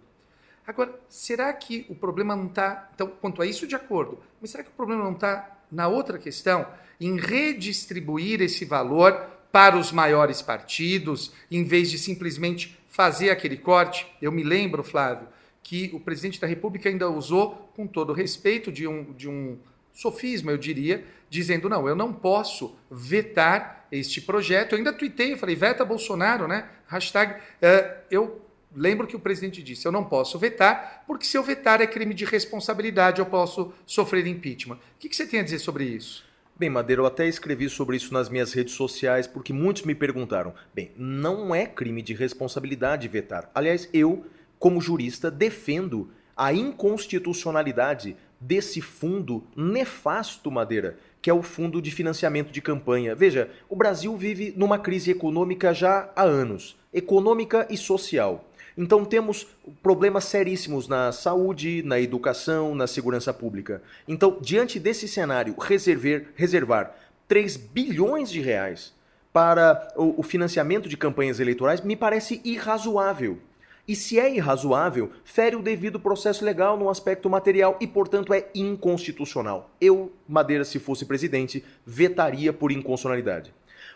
[0.65, 2.89] Agora, será que o problema não está.
[2.95, 6.17] Então, quanto a isso, de acordo, mas será que o problema não está na outra
[6.17, 6.65] questão,
[6.99, 14.05] em redistribuir esse valor para os maiores partidos, em vez de simplesmente fazer aquele corte.
[14.21, 15.29] Eu me lembro, Flávio,
[15.63, 19.57] que o presidente da República ainda usou, com todo respeito, de um, de um
[19.93, 24.73] sofisma, eu diria, dizendo: não, eu não posso vetar este projeto.
[24.73, 26.67] Eu ainda tuitei, falei: veta Bolsonaro, né?
[26.87, 27.35] Hashtag.
[27.35, 28.41] Uh, eu
[28.75, 32.13] lembro que o presidente disse: eu não posso vetar, porque se eu vetar é crime
[32.13, 34.75] de responsabilidade, eu posso sofrer impeachment.
[34.75, 36.25] O que, que você tem a dizer sobre isso?
[36.57, 40.53] Bem, Madeira, eu até escrevi sobre isso nas minhas redes sociais, porque muitos me perguntaram.
[40.73, 43.51] Bem, não é crime de responsabilidade vetar.
[43.53, 44.25] Aliás, eu,
[44.57, 52.53] como jurista, defendo a inconstitucionalidade desse fundo nefasto, Madeira, que é o fundo de financiamento
[52.53, 53.13] de campanha.
[53.13, 58.49] Veja, o Brasil vive numa crise econômica já há anos econômica e social.
[58.77, 59.47] Então temos
[59.81, 63.81] problemas seríssimos na saúde, na educação, na segurança pública.
[64.07, 66.95] Então, diante desse cenário, reservar, reservar
[67.27, 68.93] 3 bilhões de reais
[69.31, 73.39] para o, o financiamento de campanhas eleitorais me parece irrazoável.
[73.87, 78.47] E se é irrazoável, fere o devido processo legal no aspecto material e, portanto, é
[78.55, 79.69] inconstitucional.
[79.79, 83.53] Eu, Madeira, se fosse presidente, vetaria por inconstitucionalidade.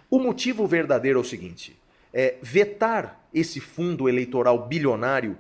[0.10, 1.80] O motivo verdadeiro é o seguinte:
[2.14, 5.38] é, vetar esse fundo eleitoral bilionário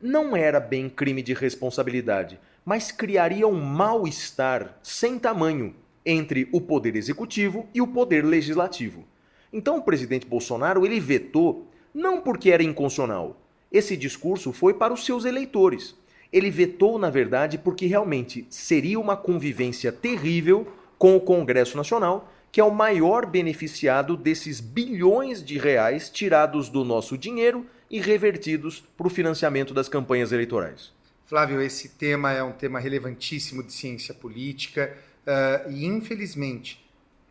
[0.00, 5.74] não era bem crime de responsabilidade, mas criaria um mal-estar sem tamanho
[6.04, 9.04] entre o poder executivo e o poder legislativo.
[9.52, 13.40] Então o presidente Bolsonaro ele vetou não porque era inconstitucional.
[13.70, 15.94] Esse discurso foi para os seus eleitores.
[16.32, 22.60] Ele vetou, na verdade, porque realmente seria uma convivência terrível com o Congresso Nacional que
[22.60, 29.06] é o maior beneficiado desses bilhões de reais tirados do nosso dinheiro e revertidos para
[29.06, 30.92] o financiamento das campanhas eleitorais.
[31.26, 36.84] Flávio, esse tema é um tema relevantíssimo de ciência política uh, e, infelizmente,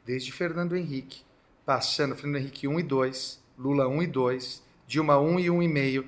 [0.06, 1.22] desde Fernando Henrique,
[1.66, 6.06] passando Fernando Henrique 1 e 2, Lula 1 e 2, Dilma 1 e 1,5,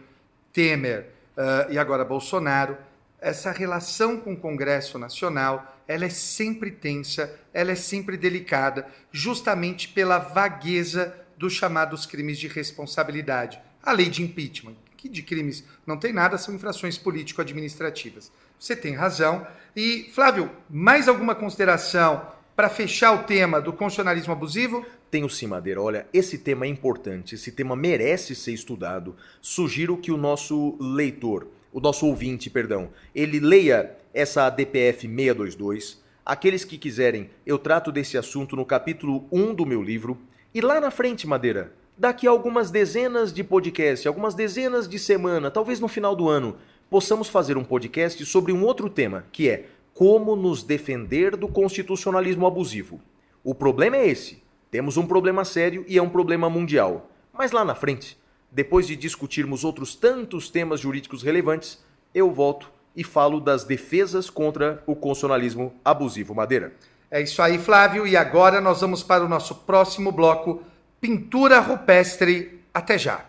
[0.54, 2.78] Temer uh, e agora Bolsonaro,
[3.20, 9.90] essa relação com o Congresso Nacional ela é sempre tensa, ela é sempre delicada, justamente
[9.90, 13.60] pela vagueza dos chamados crimes de responsabilidade.
[13.84, 18.32] A lei de impeachment, que de crimes não tem nada, são infrações político-administrativas.
[18.60, 19.46] Você tem razão.
[19.76, 24.86] E, Flávio, mais alguma consideração para fechar o tema do constitucionalismo abusivo?
[25.10, 25.82] Tenho sim, Madeira.
[25.82, 29.16] Olha, esse tema é importante, esse tema merece ser estudado.
[29.42, 36.02] Sugiro que o nosso leitor, o nosso ouvinte, perdão, ele leia essa DPF 622.
[36.26, 40.18] Aqueles que quiserem, eu trato desse assunto no capítulo 1 do meu livro.
[40.54, 45.50] E lá na frente, Madeira, daqui a algumas dezenas de podcasts, algumas dezenas de semana,
[45.50, 46.58] talvez no final do ano,
[46.90, 52.46] possamos fazer um podcast sobre um outro tema, que é como nos defender do constitucionalismo
[52.46, 53.00] abusivo.
[53.44, 54.44] O problema é esse.
[54.70, 57.10] Temos um problema sério e é um problema mundial.
[57.34, 58.18] Mas lá na frente,
[58.52, 61.82] depois de discutirmos outros tantos temas jurídicos relevantes,
[62.14, 66.36] eu volto e falo das defesas contra o constitucionalismo abusivo.
[66.36, 66.74] Madeira.
[67.10, 68.06] É isso aí, Flávio.
[68.06, 70.62] E agora nós vamos para o nosso próximo bloco:
[71.00, 72.60] pintura rupestre.
[72.74, 73.26] Até já.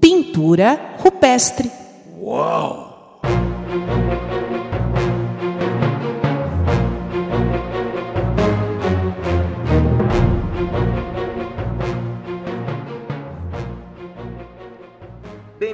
[0.00, 1.70] Pintura rupestre.
[2.20, 3.20] Uau!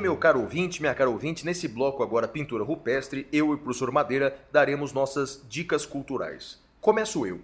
[0.01, 3.91] Meu caro ouvinte, minha cara ouvinte, nesse bloco agora Pintura Rupestre, eu e o professor
[3.91, 6.63] Madeira daremos nossas dicas culturais.
[6.81, 7.41] Começo eu.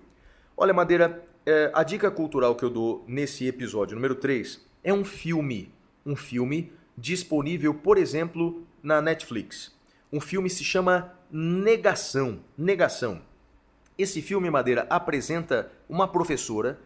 [0.56, 5.04] Olha, Madeira, é, a dica cultural que eu dou nesse episódio número 3 é um
[5.04, 5.74] filme.
[6.06, 9.74] Um filme disponível, por exemplo, na Netflix.
[10.12, 12.38] Um filme se chama Negação.
[12.56, 13.20] Negação.
[13.98, 16.78] Esse filme, Madeira, apresenta uma professora,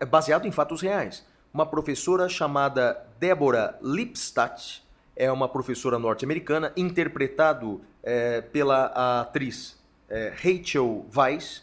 [0.00, 4.82] é baseado em fatos reais, uma professora chamada Deborah Lipstadt,
[5.20, 11.62] é uma professora norte-americana, interpretado é, pela atriz é, Rachel Weisz.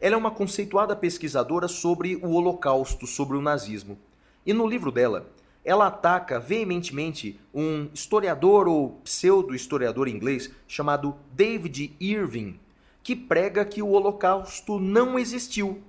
[0.00, 3.98] Ela é uma conceituada pesquisadora sobre o Holocausto, sobre o nazismo.
[4.46, 5.26] E no livro dela,
[5.64, 12.60] ela ataca veementemente um historiador ou pseudo-historiador inglês chamado David Irving,
[13.02, 15.82] que prega que o Holocausto não existiu.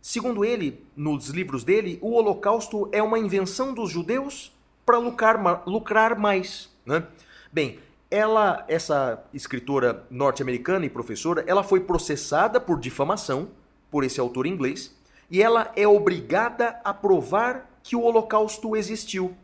[0.00, 4.52] Segundo ele, nos livros dele, o Holocausto é uma invenção dos judeus
[4.92, 6.68] para lucrar, lucrar mais.
[6.84, 7.02] Né?
[7.50, 7.78] Bem,
[8.10, 13.48] ela, essa escritora norte-americana e professora, ela foi processada por difamação
[13.90, 14.94] por esse autor inglês
[15.30, 19.34] e ela é obrigada a provar que o Holocausto existiu,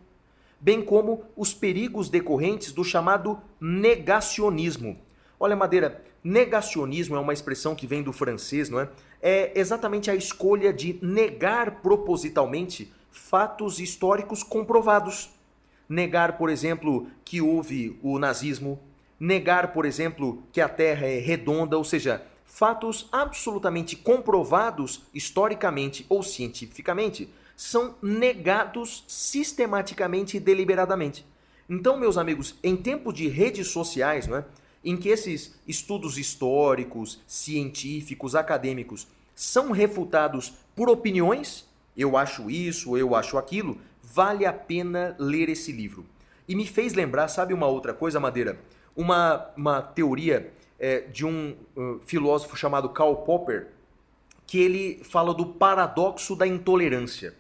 [0.61, 4.99] bem como os perigos decorrentes do chamado negacionismo.
[5.41, 8.89] Olha, Madeira, negacionismo é uma expressão que vem do francês, não é?
[9.23, 15.38] É exatamente a escolha de negar propositalmente fatos históricos comprovados.
[15.89, 18.79] Negar, por exemplo, que houve o nazismo,
[19.19, 26.23] negar, por exemplo, que a Terra é redonda, ou seja, fatos absolutamente comprovados historicamente ou
[26.23, 31.27] cientificamente são negados sistematicamente e deliberadamente.
[31.69, 34.45] Então, meus amigos, em tempo de redes sociais, não é?
[34.85, 41.67] em que esses estudos históricos, científicos, acadêmicos são refutados por opiniões,
[41.97, 43.79] eu acho isso, eu acho aquilo,
[44.13, 46.05] vale a pena ler esse livro.
[46.49, 48.59] E me fez lembrar, sabe uma outra coisa, Madeira?
[48.97, 53.69] Uma, uma teoria é, de um uh, filósofo chamado Karl Popper,
[54.47, 57.35] que ele fala do paradoxo da intolerância.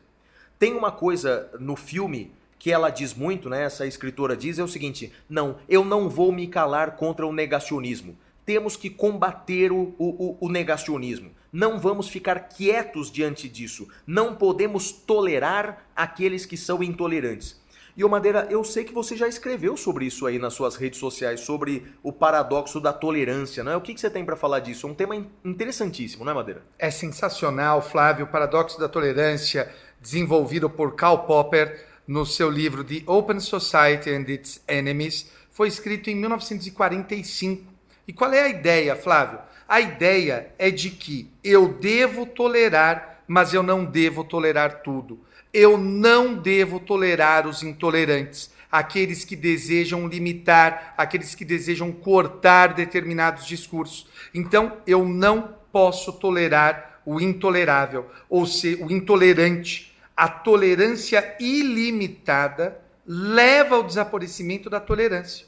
[0.58, 3.62] Tem uma coisa no filme que ela diz muito, né?
[3.62, 8.16] Essa escritora diz é o seguinte: não, eu não vou me calar contra o negacionismo.
[8.44, 11.30] Temos que combater o, o, o negacionismo.
[11.52, 13.88] Não vamos ficar quietos diante disso.
[14.06, 17.60] Não podemos tolerar aqueles que são intolerantes.
[17.98, 21.00] E o Madeira, eu sei que você já escreveu sobre isso aí nas suas redes
[21.00, 23.76] sociais, sobre o paradoxo da tolerância, não é?
[23.76, 24.86] O que, que você tem para falar disso?
[24.86, 26.62] É um tema interessantíssimo, não é, Madeira?
[26.78, 29.68] É sensacional, Flávio, o paradoxo da tolerância,
[30.00, 36.08] desenvolvido por Karl Popper no seu livro The Open Society and Its Enemies, foi escrito
[36.08, 37.64] em 1945.
[38.06, 39.40] E qual é a ideia, Flávio?
[39.68, 45.20] A ideia é de que eu devo tolerar, mas eu não devo tolerar tudo.
[45.52, 53.46] Eu não devo tolerar os intolerantes, aqueles que desejam limitar, aqueles que desejam cortar determinados
[53.46, 54.06] discursos.
[54.32, 59.94] Então, eu não posso tolerar o intolerável, ou ser o intolerante.
[60.16, 65.46] A tolerância ilimitada leva ao desaparecimento da tolerância.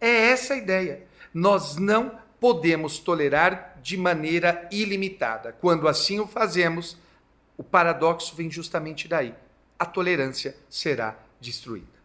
[0.00, 1.02] É essa a ideia.
[1.34, 5.52] Nós não podemos tolerar de maneira ilimitada.
[5.52, 6.96] Quando assim o fazemos,
[7.56, 9.34] o paradoxo vem justamente daí.
[9.78, 11.96] A tolerância será destruída.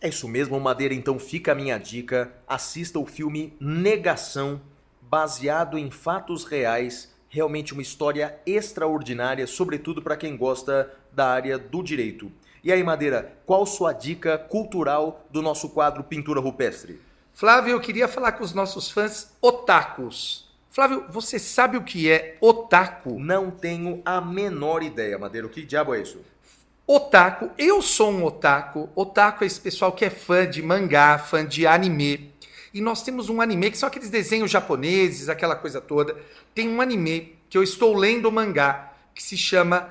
[0.00, 0.92] É isso mesmo, Madeira.
[0.92, 2.32] Então fica a minha dica.
[2.46, 4.60] Assista o filme Negação,
[5.00, 7.14] baseado em fatos reais.
[7.28, 12.32] Realmente uma história extraordinária, sobretudo para quem gosta da área do direito.
[12.64, 17.00] E aí, Madeira, qual sua dica cultural do nosso quadro Pintura Rupestre?
[17.32, 20.48] Flávio, eu queria falar com os nossos fãs otakus.
[20.70, 23.18] Flávio, você sabe o que é otaku?
[23.18, 25.46] Não tenho a menor ideia, Madeira.
[25.46, 26.20] O que diabo é isso?
[26.86, 28.88] Otaku, eu sou um otaku.
[28.94, 32.32] Otaku é esse pessoal que é fã de mangá, fã de anime.
[32.72, 36.16] E nós temos um anime que são aqueles desenhos japoneses, aquela coisa toda.
[36.54, 39.90] Tem um anime que eu estou lendo o mangá que se chama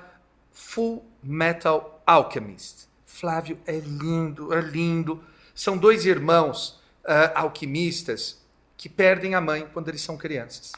[0.53, 2.88] Full Metal Alchemist.
[3.06, 5.24] Flávio, é lindo, é lindo.
[5.54, 8.41] São dois irmãos uh, alquimistas
[8.78, 10.72] que perdem a mãe quando eles são crianças.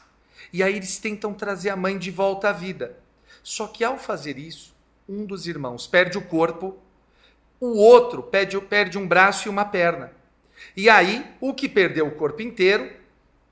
[0.52, 2.98] E aí eles tentam trazer a mãe de volta à vida.
[3.42, 4.74] Só que ao fazer isso,
[5.08, 6.78] um dos irmãos perde o corpo,
[7.60, 10.12] o outro perde, perde um braço e uma perna.
[10.76, 12.90] E aí, o que perdeu o corpo inteiro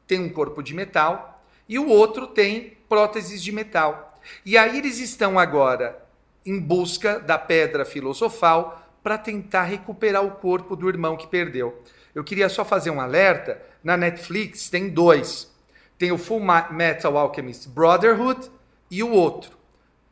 [0.06, 4.18] tem um corpo de metal e o outro tem próteses de metal.
[4.44, 6.01] E aí eles estão agora
[6.44, 11.82] em busca da pedra filosofal para tentar recuperar o corpo do irmão que perdeu.
[12.14, 15.50] Eu queria só fazer um alerta: na Netflix tem dois.
[15.98, 16.40] Tem o Full
[16.70, 18.50] Metal Alchemist Brotherhood
[18.90, 19.56] e o outro.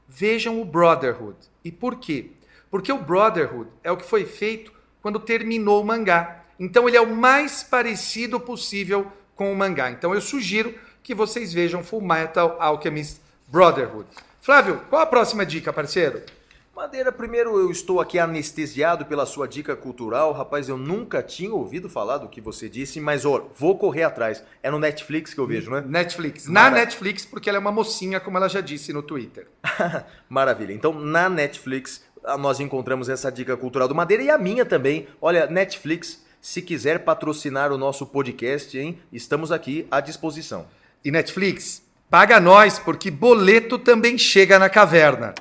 [0.09, 1.37] Vejam o Brotherhood.
[1.65, 2.31] E por quê?
[2.71, 4.73] Porque o Brotherhood é o que foi feito
[5.03, 6.45] quando terminou o mangá.
[6.59, 9.91] Então ele é o mais parecido possível com o mangá.
[9.91, 14.07] Então eu sugiro que vocês vejam Full Metal Alchemist Brotherhood.
[14.51, 16.23] Flávio, qual a próxima dica, parceiro?
[16.75, 20.33] Madeira, primeiro eu estou aqui anestesiado pela sua dica cultural.
[20.33, 24.43] Rapaz, eu nunca tinha ouvido falar do que você disse, mas ó, vou correr atrás.
[24.61, 25.85] É no Netflix que eu vejo, né?
[25.87, 26.49] Netflix.
[26.49, 29.47] Na Netflix, porque ela é uma mocinha, como ela já disse no Twitter.
[30.29, 30.73] Maravilha.
[30.73, 32.03] Então, na Netflix,
[32.41, 35.07] nós encontramos essa dica cultural do Madeira e a minha também.
[35.23, 38.99] Olha, Netflix, se quiser patrocinar o nosso podcast, hein?
[39.13, 40.67] Estamos aqui à disposição.
[41.05, 45.33] E Netflix, paga nós, porque boleto também chega na caverna.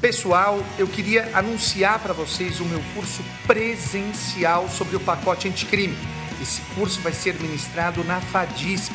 [0.00, 5.96] Pessoal, eu queria anunciar para vocês o meu curso presencial sobre o pacote anticrime.
[6.42, 8.92] Esse curso vai ser ministrado na FADISP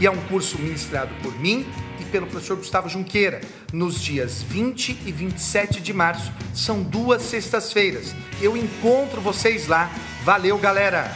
[0.00, 1.64] e é um curso ministrado por mim
[1.98, 3.40] e pelo professor Gustavo Junqueira
[3.72, 6.32] nos dias 20 e 27 de março.
[6.54, 8.14] São duas sextas-feiras.
[8.40, 9.90] Eu encontro vocês lá.
[10.24, 11.10] Valeu, galera!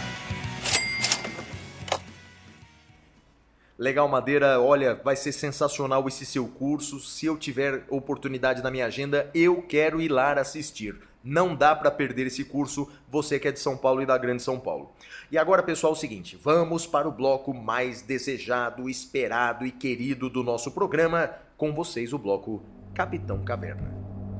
[3.77, 7.01] Legal Madeira, olha, vai ser sensacional esse seu curso.
[7.01, 10.97] Se eu tiver oportunidade na minha agenda, eu quero ir lá assistir.
[11.25, 14.43] Não dá para perder esse curso, você que é de São Paulo e da Grande
[14.43, 14.93] São Paulo.
[15.33, 20.29] E agora, pessoal, é o seguinte, vamos para o bloco mais desejado, esperado e querido
[20.29, 22.63] do nosso programa, com vocês o bloco
[22.95, 23.95] Capitão Caverna.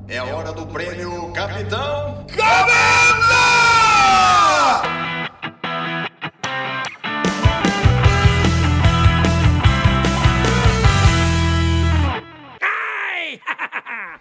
[0.09, 3.35] É a hora do prêmio Capitão Caverna!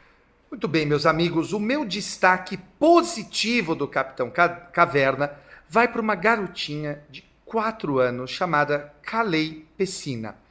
[0.50, 4.32] Muito bem, meus amigos, o meu destaque positivo do Capitão
[4.72, 5.32] Caverna
[5.68, 10.43] vai para uma garotinha de 4 anos chamada Kalei Pessina.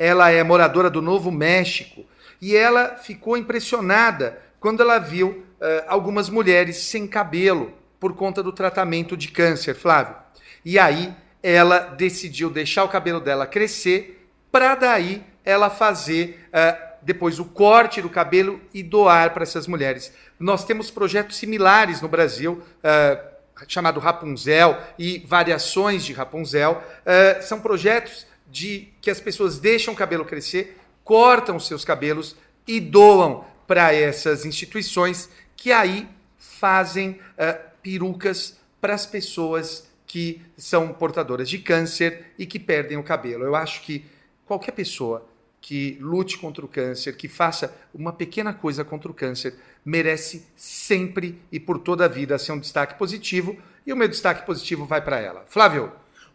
[0.00, 2.06] Ela é moradora do Novo México
[2.40, 5.44] e ela ficou impressionada quando ela viu uh,
[5.86, 10.16] algumas mulheres sem cabelo por conta do tratamento de câncer, Flávio.
[10.64, 17.38] E aí ela decidiu deixar o cabelo dela crescer para daí ela fazer uh, depois
[17.38, 20.14] o corte do cabelo e doar para essas mulheres.
[20.38, 23.30] Nós temos projetos similares no Brasil, uh,
[23.68, 26.82] chamado Rapunzel e variações de Rapunzel.
[27.04, 32.36] Uh, são projetos de que as pessoas deixam o cabelo crescer, cortam seus cabelos
[32.66, 40.92] e doam para essas instituições que aí fazem uh, perucas para as pessoas que são
[40.92, 43.44] portadoras de câncer e que perdem o cabelo.
[43.44, 44.04] Eu acho que
[44.44, 45.24] qualquer pessoa
[45.60, 51.40] que lute contra o câncer, que faça uma pequena coisa contra o câncer, merece sempre
[51.52, 53.56] e por toda a vida ser um destaque positivo.
[53.86, 55.44] E o meu destaque positivo vai para ela.
[55.46, 55.92] Flávio.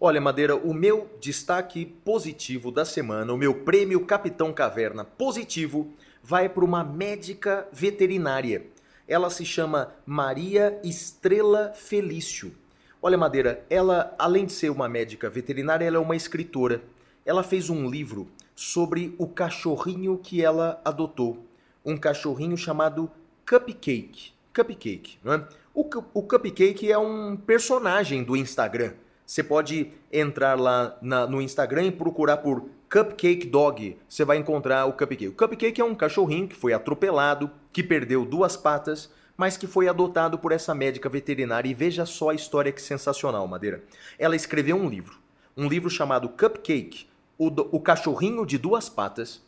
[0.08, 5.91] Olha, Madeira, o meu destaque positivo da semana, o meu prêmio Capitão Caverna positivo,
[6.22, 8.68] vai para uma médica veterinária.
[9.08, 12.53] Ela se chama Maria Estrela Felício.
[13.01, 16.84] Olha, Madeira, ela, além de ser uma médica veterinária, ela é uma escritora.
[17.26, 21.43] Ela fez um livro sobre o cachorrinho que ela adotou.
[21.84, 23.10] Um cachorrinho chamado
[23.43, 24.34] Cupcake.
[24.53, 25.47] Cupcake, não é?
[25.74, 25.82] O,
[26.14, 28.93] o Cupcake é um personagem do Instagram.
[29.26, 33.98] Você pode entrar lá na, no Instagram e procurar por Cupcake Dog.
[34.08, 35.28] Você vai encontrar o Cupcake.
[35.30, 39.88] O Cupcake é um cachorrinho que foi atropelado, que perdeu duas patas, mas que foi
[39.88, 41.70] adotado por essa médica veterinária.
[41.70, 43.84] E veja só a história que sensacional, Madeira.
[44.20, 45.26] Ela escreveu um livro
[45.58, 47.08] um livro chamado Cupcake,
[47.38, 49.42] o, o cachorrinho de duas patas,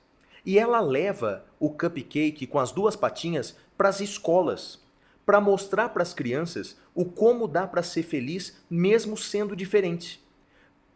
[0.46, 4.80] e ela leva o cupcake com as duas patinhas para as escolas,
[5.28, 10.26] para mostrar para as crianças o como dá para ser feliz mesmo sendo diferente.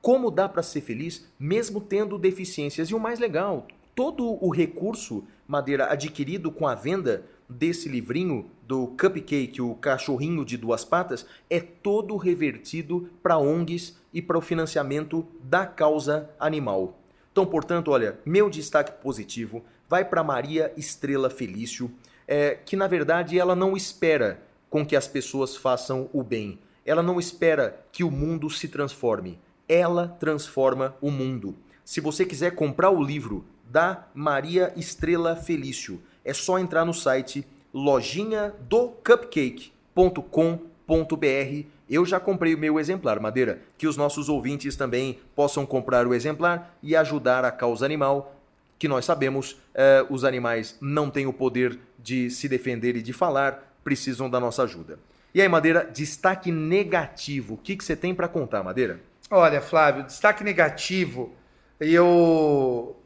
[0.01, 2.87] Como dá para ser feliz mesmo tendo deficiências.
[2.87, 8.87] E o mais legal, todo o recurso madeira adquirido com a venda desse livrinho do
[8.87, 15.27] Cupcake, o cachorrinho de duas patas, é todo revertido para ONGs e para o financiamento
[15.43, 16.97] da causa animal.
[17.33, 21.91] Então, portanto, olha, meu destaque positivo vai para Maria Estrela Felício,
[22.27, 26.59] é, que na verdade ela não espera com que as pessoas façam o bem.
[26.85, 29.39] Ela não espera que o mundo se transforme.
[29.67, 31.55] Ela transforma o mundo.
[31.83, 37.45] Se você quiser comprar o livro da Maria Estrela Felício, é só entrar no site
[37.73, 41.65] lojinha do cupcake.com.br.
[41.89, 46.13] Eu já comprei o meu exemplar, Madeira, que os nossos ouvintes também possam comprar o
[46.13, 48.35] exemplar e ajudar a causa animal,
[48.79, 53.13] que nós sabemos, eh, os animais não têm o poder de se defender e de
[53.13, 54.99] falar, precisam da nossa ajuda.
[55.33, 58.99] E aí, Madeira, destaque negativo, o que, que você tem para contar, Madeira?
[59.29, 61.33] Olha, Flávio, destaque negativo,
[61.79, 62.97] eu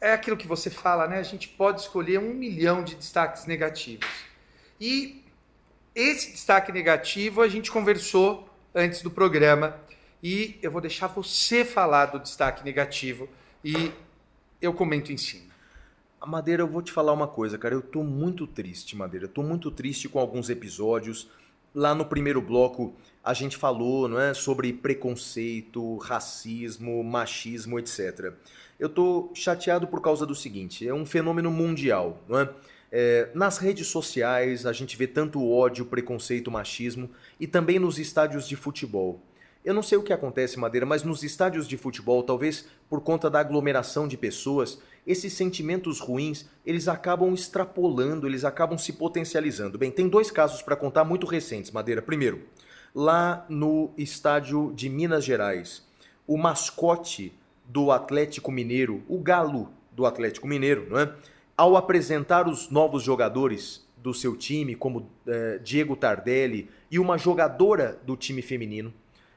[0.00, 1.18] é aquilo que você fala, né?
[1.18, 4.08] A gente pode escolher um milhão de destaques negativos.
[4.80, 5.22] E
[5.94, 9.78] esse destaque negativo a gente conversou antes do programa
[10.20, 13.28] e eu vou deixar você falar do destaque negativo
[13.64, 13.92] e
[14.60, 15.51] eu comento em cima.
[16.26, 17.74] Madeira, eu vou te falar uma coisa, cara.
[17.74, 19.26] Eu tô muito triste, Madeira.
[19.26, 21.28] Eu tô muito triste com alguns episódios.
[21.74, 22.94] Lá no primeiro bloco
[23.24, 28.34] a gente falou, não é, sobre preconceito, racismo, machismo, etc.
[28.78, 32.50] Eu tô chateado por causa do seguinte: é um fenômeno mundial, não é?
[32.94, 37.08] É, nas redes sociais a gente vê tanto ódio, preconceito, machismo
[37.40, 39.22] e também nos estádios de futebol.
[39.64, 43.30] Eu não sei o que acontece, Madeira, mas nos estádios de futebol, talvez por conta
[43.30, 49.78] da aglomeração de pessoas, esses sentimentos ruins, eles acabam extrapolando, eles acabam se potencializando.
[49.78, 52.00] Bem, tem dois casos para contar muito recentes, Madeira.
[52.00, 52.42] Primeiro,
[52.94, 55.82] lá no estádio de Minas Gerais,
[56.26, 57.32] o mascote
[57.64, 61.12] do Atlético Mineiro, o galo do Atlético Mineiro, não é?
[61.56, 68.00] Ao apresentar os novos jogadores do seu time, como eh, Diego Tardelli e uma jogadora
[68.04, 68.92] do time feminino,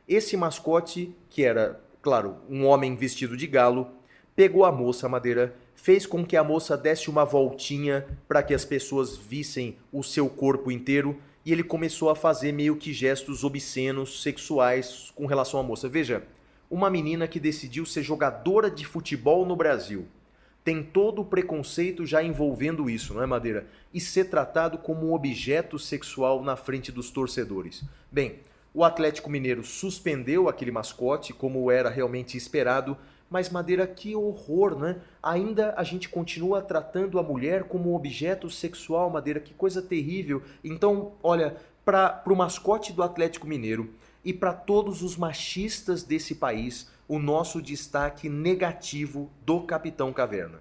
[0.07, 3.89] esse mascote, que era, claro, um homem vestido de galo,
[4.35, 8.65] pegou a moça Madeira, fez com que a moça desse uma voltinha para que as
[8.65, 14.21] pessoas vissem o seu corpo inteiro e ele começou a fazer meio que gestos obscenos,
[14.21, 15.87] sexuais com relação à moça.
[15.87, 16.23] Veja,
[16.69, 20.07] uma menina que decidiu ser jogadora de futebol no Brasil.
[20.63, 23.67] Tem todo o preconceito já envolvendo isso, não é, Madeira?
[23.93, 27.83] E ser tratado como um objeto sexual na frente dos torcedores.
[28.11, 28.39] Bem,
[28.73, 32.97] o Atlético Mineiro suspendeu aquele mascote, como era realmente esperado,
[33.29, 34.97] mas Madeira, que horror, né?
[35.21, 40.43] Ainda a gente continua tratando a mulher como um objeto sexual, Madeira, que coisa terrível.
[40.63, 43.93] Então, olha, para o mascote do Atlético Mineiro,
[44.25, 50.59] e para todos os machistas desse país o nosso destaque negativo do Capitão Caverna.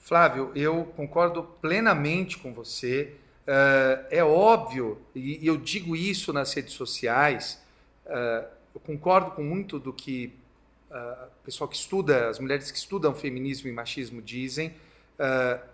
[0.00, 3.14] Flávio, eu concordo plenamente com você.
[3.46, 7.62] Uh, é óbvio, e eu digo isso nas redes sociais,
[8.06, 8.44] uh,
[8.74, 10.34] eu concordo com muito do que
[10.94, 14.74] uh, o pessoal que estuda, as mulheres que estudam feminismo e machismo dizem.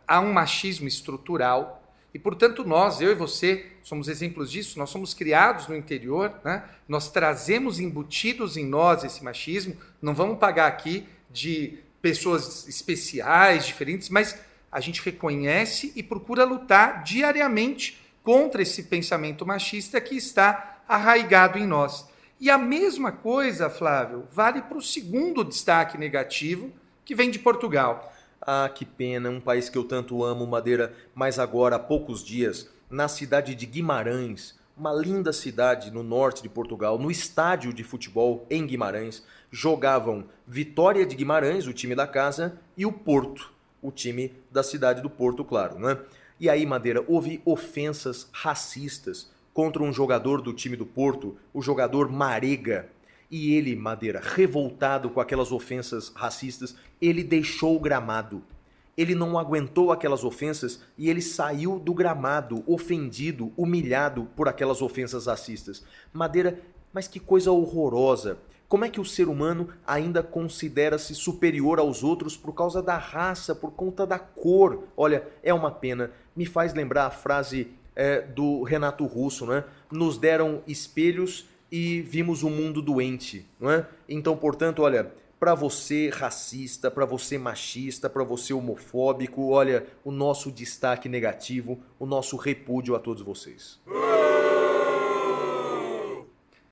[0.07, 1.81] há um machismo estrutural
[2.13, 4.79] e, portanto, nós, eu e você, somos exemplos disso.
[4.79, 6.65] Nós somos criados no interior, né?
[6.89, 9.77] nós trazemos embutidos em nós esse machismo.
[10.03, 14.37] Não vamos pagar aqui de pessoas especiais, diferentes, mas
[14.73, 21.67] a gente reconhece e procura lutar diariamente contra esse pensamento machista que está arraigado em
[21.67, 22.09] nós.
[22.41, 26.73] E a mesma coisa, Flávio, vale para o segundo destaque negativo,
[27.05, 28.11] que vem de Portugal.
[28.41, 32.71] Ah, que pena, um país que eu tanto amo, Madeira, mas agora há poucos dias,
[32.89, 38.47] na cidade de Guimarães, uma linda cidade no norte de Portugal, no estádio de futebol
[38.49, 44.33] em Guimarães, jogavam Vitória de Guimarães, o time da casa, e o Porto, o time
[44.51, 45.99] da cidade do Porto, claro, né?
[46.41, 49.31] E aí, Madeira, houve ofensas racistas
[49.61, 52.89] contra um jogador do time do Porto, o jogador Marega.
[53.31, 58.43] E ele, Madeira, revoltado com aquelas ofensas racistas, ele deixou o gramado.
[58.97, 65.27] Ele não aguentou aquelas ofensas e ele saiu do gramado, ofendido, humilhado por aquelas ofensas
[65.27, 65.85] racistas.
[66.11, 66.59] Madeira,
[66.91, 68.39] mas que coisa horrorosa.
[68.67, 73.55] Como é que o ser humano ainda considera-se superior aos outros por causa da raça,
[73.55, 74.85] por conta da cor?
[74.97, 76.13] Olha, é uma pena.
[76.35, 79.65] Me faz lembrar a frase é, do Renato Russo, né?
[79.91, 83.87] Nos deram espelhos e vimos um mundo doente, não é?
[84.09, 90.51] Então, portanto, olha, para você racista, para você machista, para você homofóbico, olha, o nosso
[90.51, 93.81] destaque negativo, o nosso repúdio a todos vocês.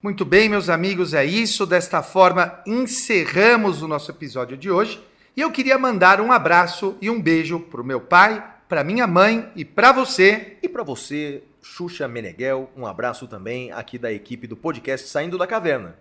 [0.03, 1.67] Muito bem, meus amigos, é isso.
[1.67, 5.03] Desta forma, encerramos o nosso episódio de hoje.
[5.37, 9.51] E eu queria mandar um abraço e um beijo pro meu pai, pra minha mãe
[9.57, 10.59] e pra você.
[10.63, 15.47] E para você, Xuxa Meneghel, um abraço também aqui da equipe do podcast Saindo da
[15.47, 15.97] Caverna.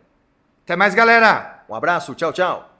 [0.64, 1.64] Até mais, galera!
[1.70, 2.77] Um abraço, tchau, tchau.